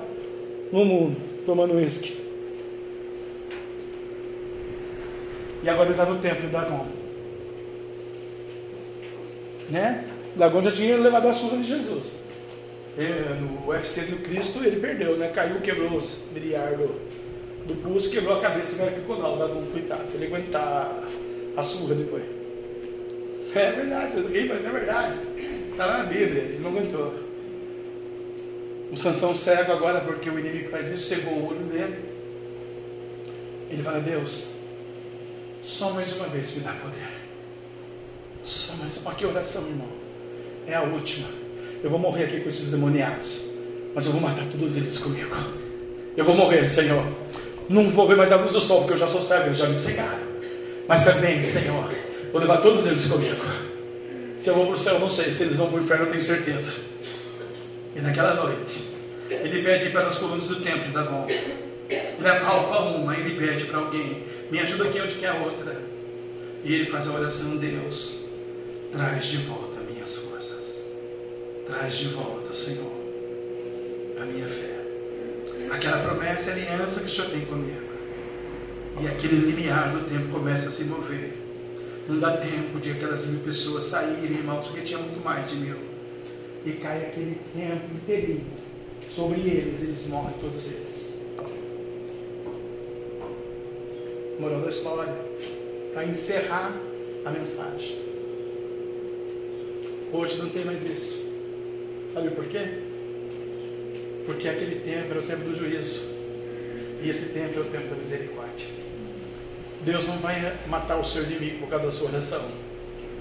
[0.71, 2.17] no mundo, tomando uísque.
[5.63, 6.87] E agora ele está no templo de Dagon.
[9.69, 10.05] Né?
[10.37, 12.13] Dagon já tinha levado a surra de Jesus.
[13.01, 15.29] É, no UFC do Cristo ele perdeu, né?
[15.29, 16.89] Caiu, quebrou os biliar do,
[17.67, 20.05] do pulso, quebrou a cabeça e que o Dagon, coitado.
[20.13, 21.03] Ele aguentar
[21.57, 22.25] a surra depois.
[23.55, 25.19] É verdade, vocês riem, mas é verdade.
[25.71, 27.15] Está lá na Bíblia, ele não aguentou.
[28.93, 32.05] O Sansão cego agora, porque o inimigo faz isso, cegou o olho dele.
[33.71, 34.47] Ele fala, Deus,
[35.63, 37.09] só mais uma vez me dá poder.
[38.43, 39.15] Só mais uma.
[39.15, 39.89] Que oração, irmão.
[40.67, 41.40] É a última.
[41.83, 43.41] Eu vou morrer aqui com esses demoniados.
[43.95, 45.35] Mas eu vou matar todos eles comigo.
[46.17, 47.05] Eu vou morrer, Senhor.
[47.69, 49.69] Não vou ver mais a luz do sol, porque eu já sou cego, eles já
[49.69, 50.19] me cegaram.
[50.87, 51.89] Mas também, Senhor,
[52.33, 53.37] vou levar todos eles comigo.
[54.37, 55.31] Se eu vou para o céu, não sei.
[55.31, 56.73] Se eles vão para o inferno, eu tenho certeza.
[57.95, 58.85] E naquela noite,
[59.31, 61.27] ele pede para as colunas do templo de Dagon.
[61.29, 65.81] Ele apalpa uma, ele pede para alguém me ajuda aqui onde quer a outra.
[66.65, 68.17] E ele faz a oração, Deus,
[68.93, 69.70] traz de volta.
[71.71, 72.93] Traz de volta, Senhor,
[74.21, 74.81] a minha fé.
[75.73, 77.91] Aquela promessa e aliança que o Senhor tem comigo.
[79.01, 81.33] E aquele limiar do tempo começa a se mover.
[82.09, 85.77] Não dá tempo de aquelas mil pessoas saírem, irmãos, porque tinha muito mais de mil.
[86.67, 88.47] E cai aquele tempo inteirinho
[89.09, 91.11] sobre eles, eles morrem todos eles.
[94.41, 95.15] moral da história,
[95.93, 96.75] para encerrar
[97.25, 98.01] a mensagem.
[100.13, 101.30] Hoje não tem mais isso.
[102.13, 102.67] Sabe por quê?
[104.27, 106.03] Porque aquele tempo era o tempo do juízo.
[107.03, 108.67] E esse tempo é o tempo da misericórdia.
[109.83, 112.45] Deus não vai matar o seu inimigo por causa da sua oração.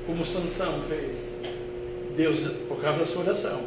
[0.05, 1.35] Como Sansão fez.
[2.17, 3.61] Deus, por causa da sua oração,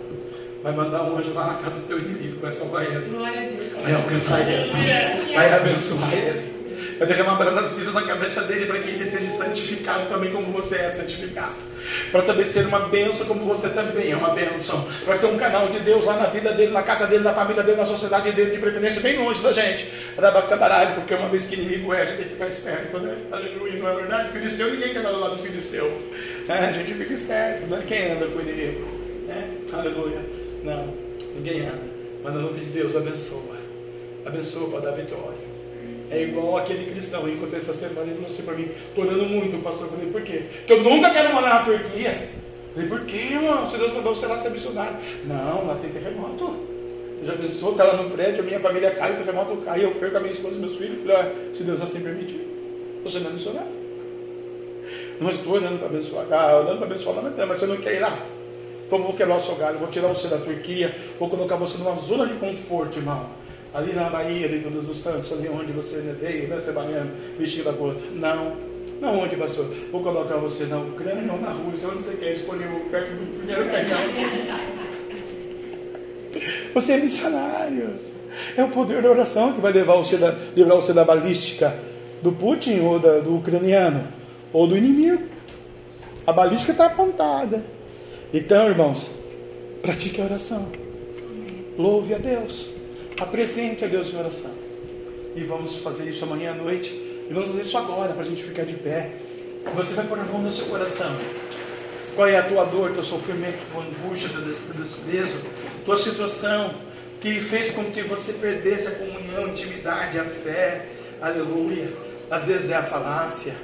[0.62, 3.16] vai mandar um anjo lá na casa do teu inimigo, vai salvar ele.
[3.82, 5.32] Vai alcançar ele.
[5.32, 6.98] Vai abençoar ele.
[6.98, 10.76] Vai derramar das vidas na cabeça dele para que ele seja santificado também como você
[10.76, 11.71] é santificado.
[12.12, 14.86] Para também ser uma bênção como você também é uma bênção.
[15.02, 17.62] Para ser um canal de Deus lá na vida dele, na casa dele, na família
[17.62, 19.90] dele, na sociedade dele, de preferência bem longe da gente.
[20.16, 23.16] Rabacabaralho, porque uma vez que inimigo é, a gente tem que ficar esperto, né?
[23.32, 24.32] Aleluia, não é verdade?
[24.32, 25.90] Filisteu, ninguém quer andar do lado do Filisteu.
[26.46, 27.82] É, a gente fica esperto, né?
[27.88, 28.86] Quem anda com o inimigo?
[29.30, 29.74] É?
[29.74, 30.20] Aleluia.
[30.62, 30.94] Não,
[31.34, 31.92] ninguém anda.
[32.22, 33.56] Mas no nome de Deus, abençoa.
[34.26, 35.51] Abençoa para dar vitória.
[36.12, 39.62] É igual aquele cristão, eu encontrei essa semana e assim para mim, estou orando muito,
[39.62, 39.86] pastor.
[39.86, 40.42] Eu falei, por quê?
[40.58, 42.28] Porque eu nunca quero morar na Turquia.
[42.68, 43.68] Eu falei, por quê, irmão?
[43.68, 44.98] Se Deus mandou você lá ser missionário.
[45.24, 46.54] Não, lá tem terremoto.
[47.18, 49.92] Você já pensou, está lá no prédio, a minha família cai, o terremoto cai, eu
[49.92, 50.98] perco a minha esposa e meus filhos.
[50.98, 52.46] Eu falei, ah, se Deus assim permitir,
[53.02, 53.72] você não é missionário.
[55.18, 56.26] Mas estou orando para abençoar.
[56.30, 58.18] Ah, orando para abençoar, não, mas você não quer ir lá.
[58.86, 61.78] Então eu vou quebrar o seu galho, vou tirar você da Turquia, vou colocar você
[61.78, 63.40] numa zona de conforto, irmão
[63.74, 67.72] ali na Bahia de Todos os Santos, ali onde você veio, né, Sebaiano, vestido a
[67.72, 68.02] gota.
[68.14, 68.56] Não,
[69.00, 69.66] Na onde, pastor?
[69.90, 74.00] Vou colocar você na Ucrânia ou na Rússia, onde você quer escolher o primeiro canhão.
[76.72, 77.98] Você é missionário.
[78.56, 81.76] É o poder da oração que vai levar você da, livrar você da balística
[82.22, 84.06] do Putin ou da, do ucraniano
[84.52, 85.24] ou do inimigo.
[86.26, 87.62] A balística está apontada.
[88.32, 89.10] Então, irmãos,
[89.82, 90.68] pratique a oração.
[91.76, 92.81] Louve a Deus.
[93.20, 94.50] Apresente a Deus em oração.
[95.34, 96.90] E vamos fazer isso amanhã à noite.
[96.92, 99.10] E vamos fazer isso agora para a gente ficar de pé.
[99.74, 101.14] Você vai pôr a mão no seu coração.
[102.14, 105.38] Qual é a tua dor, teu sofrimento, tua angústia, teu desprezo,
[105.84, 106.74] tua situação
[107.20, 110.86] que fez com que você perdesse a comunhão, a intimidade, a fé.
[111.20, 111.88] Aleluia.
[112.28, 113.54] Às vezes é a falácia,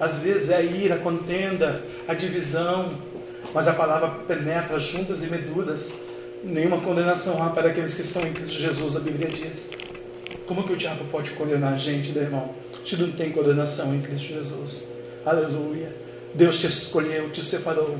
[0.00, 2.98] às vezes é a ira, a contenda, a divisão,
[3.52, 5.90] mas a palavra penetra juntas e meduras.
[6.44, 9.68] Nenhuma condenação há para aqueles que estão em Cristo Jesus, a Bíblia diz.
[10.44, 12.52] Como que o diabo pode condenar a gente, né, irmão?
[12.84, 14.88] Se não tem condenação em Cristo Jesus.
[15.24, 15.94] Aleluia.
[16.34, 17.96] Deus te escolheu, te separou.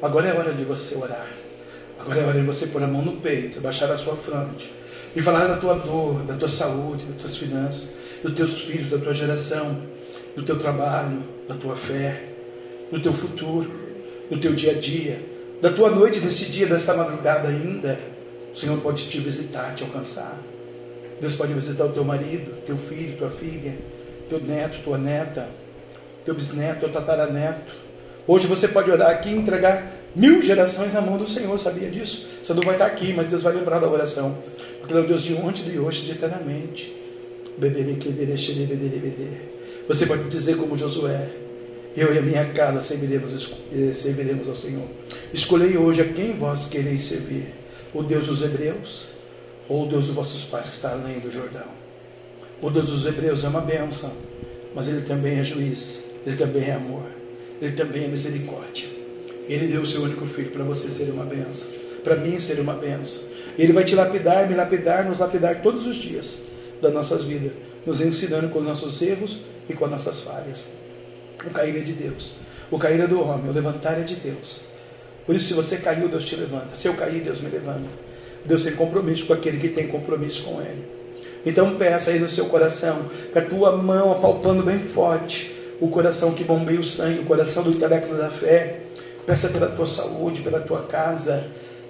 [0.00, 1.26] Agora é hora de você orar.
[1.98, 4.72] Agora é hora de você pôr a mão no peito, baixar a sua fronte
[5.14, 7.90] e falar da tua dor, da tua saúde, das tuas finanças,
[8.22, 9.82] dos teus filhos, da tua geração,
[10.36, 12.22] do teu trabalho, da tua fé,
[12.90, 13.68] do teu futuro,
[14.30, 15.20] do teu dia a dia,
[15.60, 17.98] da tua noite, desse dia, dessa madrugada ainda.
[18.52, 20.38] O Senhor pode te visitar, te alcançar.
[21.20, 23.74] Deus pode visitar o teu marido, teu filho, tua filha,
[24.28, 25.48] teu neto, tua neta,
[26.24, 27.72] teu bisneto, teu tataraneto.
[28.26, 32.26] Hoje você pode orar aqui e entregar mil gerações na mão do Senhor, sabia disso?
[32.42, 34.38] Você não vai estar aqui, mas Deus vai lembrar da oração.
[34.78, 36.96] Porque é o Deus de ontem, de hoje, de eternamente.
[39.86, 41.28] Você pode dizer como Josué,
[41.94, 44.88] eu e a minha casa serviremos, eh, serviremos ao Senhor.
[45.32, 47.54] Escolhei hoje a quem vós quereis servir,
[47.94, 49.06] o Deus dos Hebreus
[49.68, 51.68] ou o Deus dos vossos pais que está além do Jordão.
[52.60, 54.12] O Deus dos Hebreus é uma bênção,
[54.74, 57.06] mas Ele também é juiz, Ele também é amor,
[57.62, 58.88] Ele também é misericórdia.
[59.48, 61.68] Ele deu o seu único filho para você ser uma bênção,
[62.02, 63.22] para mim ser uma bênção.
[63.56, 66.40] Ele vai te lapidar, me lapidar, nos lapidar todos os dias
[66.82, 67.52] das nossas vidas,
[67.86, 70.64] nos ensinando com os nossos erros e com as nossas falhas.
[71.46, 72.32] O cair é de Deus,
[72.68, 74.69] o cair é do homem, o levantar é de Deus.
[75.26, 76.74] Por isso, se você caiu, Deus te levanta.
[76.74, 77.88] Se eu cair, Deus me levanta.
[78.44, 80.84] Deus tem compromisso com aquele que tem compromisso com Ele.
[81.44, 86.32] Então peça aí no seu coração, com a tua mão apalpando bem forte, o coração
[86.32, 88.80] que bombeia o sangue, o coração do intelecto da fé.
[89.26, 91.44] Peça pela tua saúde, pela tua casa,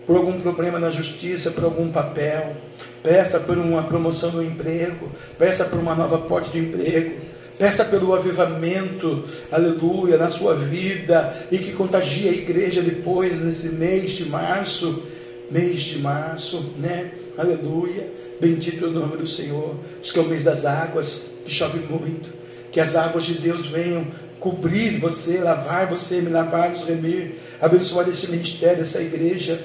[0.07, 2.55] por algum problema na justiça, por algum papel.
[3.03, 5.11] Peça por uma promoção no emprego.
[5.39, 7.17] Peça por uma nova porta de emprego.
[7.61, 14.13] Peça pelo avivamento, aleluia, na sua vida e que contagie a igreja depois, nesse mês
[14.13, 15.03] de março.
[15.51, 17.11] Mês de março, né?
[17.37, 18.09] Aleluia.
[18.41, 19.75] Bendito é o nome do Senhor.
[20.01, 22.31] Diz que é o mês das águas, que chove muito.
[22.73, 24.07] Que as águas de Deus venham
[24.39, 29.61] cobrir você, lavar você, me lavar, nos remir, abençoar esse ministério, essa igreja,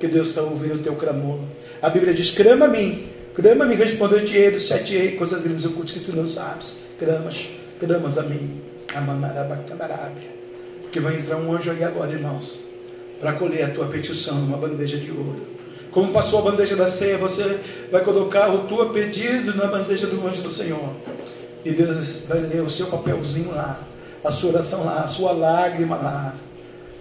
[0.00, 1.40] que Deus está ouvindo o teu clamor.
[1.82, 3.10] A Bíblia diz: a mim,
[3.74, 6.85] responder-te-ei dos sete ei, coisas grandes ocultas que tu não sabes.
[6.98, 8.62] Clamas, clamas a mim,
[8.94, 10.30] amanarabacabarábia.
[10.80, 12.62] Porque vai entrar um anjo aí agora, irmãos,
[13.20, 15.42] para colher a tua petição numa bandeja de ouro.
[15.90, 17.58] Como passou a bandeja da ceia, você
[17.90, 20.94] vai colocar o teu pedido na bandeja do anjo do Senhor.
[21.64, 23.80] E Deus vai ler o seu papelzinho lá,
[24.24, 26.34] a sua oração lá, a sua lágrima lá.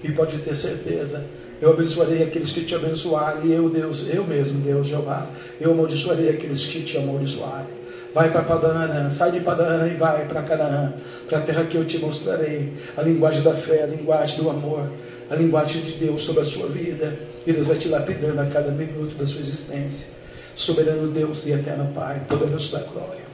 [0.04, 1.26] E pode ter certeza,
[1.62, 5.28] eu abençoarei aqueles que te abençoarem, e eu, Deus, eu mesmo, Deus Jeová,
[5.60, 7.85] eu amaldiçoarei aqueles que te amaldiçoarem.
[8.16, 10.94] Vai para Padanã, sai de Padanã e vai para Canaã,
[11.28, 12.72] para a terra que eu te mostrarei.
[12.96, 14.90] A linguagem da fé, a linguagem do amor,
[15.30, 17.14] a linguagem de Deus sobre a sua vida.
[17.46, 20.08] E Deus vai te lapidando a cada minuto da sua existência.
[20.56, 23.26] Soberano Deus e eterno Pai, poderoso da glória.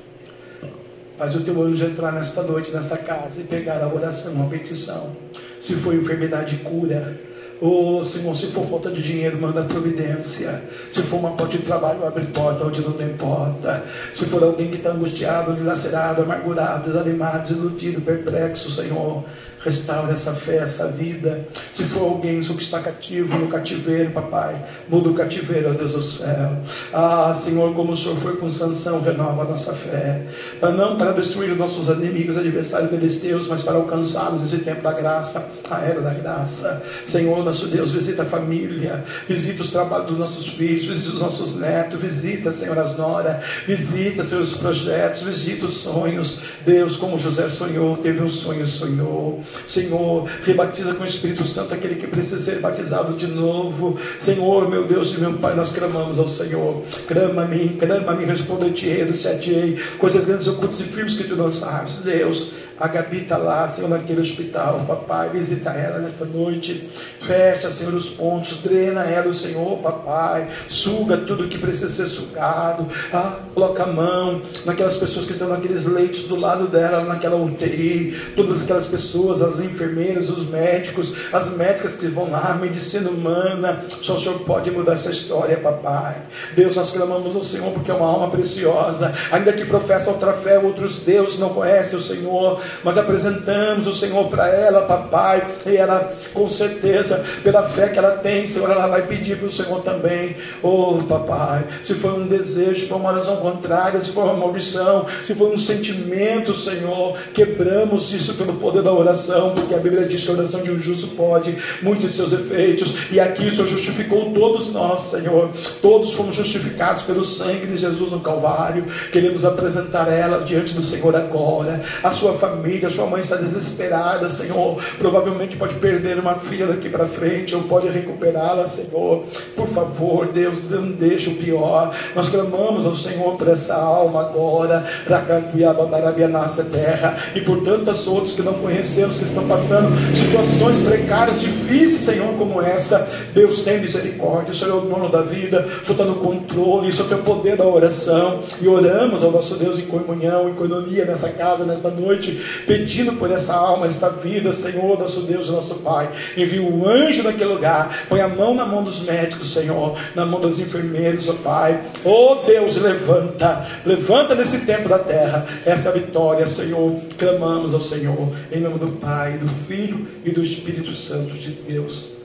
[1.16, 5.16] Faz o teu anjo entrar nesta noite, nesta casa, e pegar a oração, a petição.
[5.60, 7.20] Se for enfermidade, cura
[7.64, 10.64] Oh, Senhor, se for falta de dinheiro, manda providência.
[10.90, 13.84] Se for uma porta de trabalho, abre porta onde não tem porta.
[14.12, 19.24] Se for alguém que está angustiado, dilacerado, amargurado, desanimado, desiludido, perplexo, Senhor,
[19.64, 21.46] Restaura essa fé, essa vida.
[21.76, 24.56] Se for alguém que está cativo no cativeiro, papai,
[24.90, 26.58] muda o cativeiro, ó Deus do céu.
[26.92, 30.22] Ah, Senhor, como o Senhor foi com sanção, renova a nossa fé.
[30.60, 34.94] Para não para destruir os nossos inimigos, adversários filisteus, mas para alcançá-los nesse tempo da
[34.94, 36.82] graça, a era da graça.
[37.06, 41.56] Senhor, nosso Deus, visita a família, visita os trabalhos dos nossos filhos, visita os nossos
[41.56, 46.40] netos, visita, Senhor, as noras, visita, Senhor, os projetos, visita os sonhos.
[46.66, 49.42] Deus, como José sonhou, teve um sonho, sonhou.
[49.68, 53.98] Senhor, rebatiza com o Espírito Santo aquele que precisa ser batizado de novo.
[54.18, 56.84] Senhor, meu Deus e meu Pai, nós clamamos ao Senhor.
[57.08, 61.16] Clama a mim, clama a mim, responda-te-ei, do sete ei, coisas grandes, ocultas e firmes
[61.16, 61.98] que tu sabes.
[61.98, 65.30] Deus, A Gabi está lá, Senhor, naquele hospital, papai.
[65.30, 66.90] Visita ela nesta noite.
[67.20, 68.58] Fecha, Senhor, os pontos.
[68.58, 70.48] Drena ela, o Senhor, papai.
[70.68, 72.88] Suga tudo que precisa ser sugado.
[73.14, 78.34] Ah, coloca a mão naquelas pessoas que estão naqueles leitos do lado dela, naquela UTI.
[78.36, 83.86] Todas aquelas pessoas, as enfermeiras, os médicos, as médicas que vão lá, medicina humana.
[84.02, 86.16] Só o Senhor pode mudar essa história, papai.
[86.56, 89.14] Deus, nós clamamos ao Senhor porque é uma alma preciosa.
[89.32, 94.28] Ainda que professa outra fé, outros deuses não conhecem o Senhor mas apresentamos o Senhor
[94.28, 99.04] para ela, papai, e ela com certeza, pela fé que ela tem, Senhor, ela vai
[99.04, 103.38] pedir para o Senhor também, oh papai, se foi um desejo, se foi uma razão
[103.38, 108.94] contrária, se foi uma maldição, se foi um sentimento, Senhor, quebramos isso pelo poder da
[108.94, 112.94] oração, porque a Bíblia diz que a oração de um justo pode muitos seus efeitos,
[113.12, 115.50] e aqui o Senhor justificou todos nós, Senhor,
[115.82, 121.16] todos fomos justificados pelo sangue de Jesus no Calvário, queremos apresentar ela diante do Senhor
[121.16, 124.78] agora, a sua família família, sua mãe está desesperada, Senhor.
[124.98, 129.24] Provavelmente pode perder uma filha daqui para frente, ou pode recuperá-la, Senhor.
[129.56, 131.96] Por favor, Deus, não deixe o pior.
[132.16, 138.32] Nós clamamos ao Senhor por essa alma agora, para nossa terra, e por tantas outras
[138.32, 143.08] que não conhecemos, que estão passando situações precárias, difíceis, Senhor, como essa.
[143.34, 146.90] Deus tem misericórdia, o Senhor é o dono da vida, o Senhor está no controle,
[146.90, 148.42] isso é o teu poder da oração.
[148.62, 153.32] E oramos ao nosso Deus em comunhão, em coinonia nessa casa, nesta noite, pedindo por
[153.32, 156.10] essa alma, esta vida, Senhor, nosso Deus nosso Pai.
[156.36, 160.40] Envia um anjo naquele lugar, põe a mão na mão dos médicos, Senhor, na mão
[160.40, 161.82] dos enfermeiros, ó Pai.
[162.04, 167.02] Oh Deus, levanta, levanta nesse tempo da terra essa vitória, Senhor.
[167.18, 172.18] Clamamos ao Senhor, em nome do Pai, do Filho e do Espírito Santo de Deus.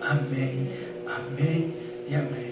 [0.00, 0.68] Amém,
[1.06, 1.74] amém
[2.08, 2.48] e amém.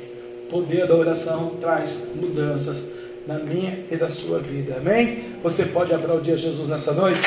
[0.50, 2.95] Poder da oração traz mudanças
[3.26, 4.76] na minha e da sua vida.
[4.76, 5.24] Amém?
[5.42, 7.20] Você pode aplaudir a Jesus nessa noite?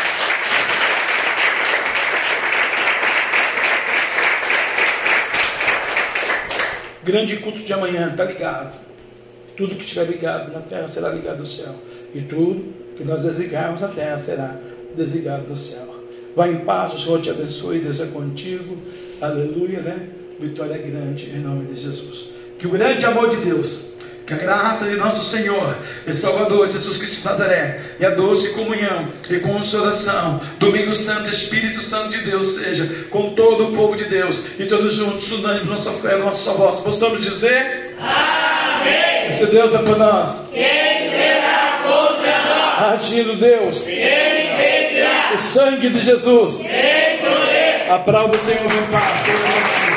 [7.03, 8.79] Grande culto de amanhã, está ligado.
[9.57, 11.75] Tudo que estiver ligado na terra será ligado no céu.
[12.13, 14.55] E tudo que nós desligarmos na terra será
[14.95, 15.87] desligado do céu.
[16.35, 18.77] Vai em paz, o Senhor te abençoe, Deus é contigo.
[19.19, 20.07] Aleluia, né?
[20.39, 22.29] Vitória grande em nome de Jesus.
[22.57, 23.88] Que o grande amor de Deus
[24.29, 25.75] que a graça de nosso Senhor
[26.05, 31.81] e Salvador Jesus Cristo de Nazaré e a doce comunhão e consolação, Domingo Santo, Espírito
[31.81, 35.91] Santo de Deus, seja com todo o povo de Deus e todos juntos, unânimes, nossa
[35.93, 39.31] fé, nossa voz, possamos dizer: Amém.
[39.31, 43.01] Se Deus é por nós, quem será contra nós?
[43.01, 45.31] Agindo Deus, quem impedirá?
[45.33, 47.91] O sangue de Jesus, quem poder?
[47.91, 49.88] Aplauda o Senhor, meu Pai.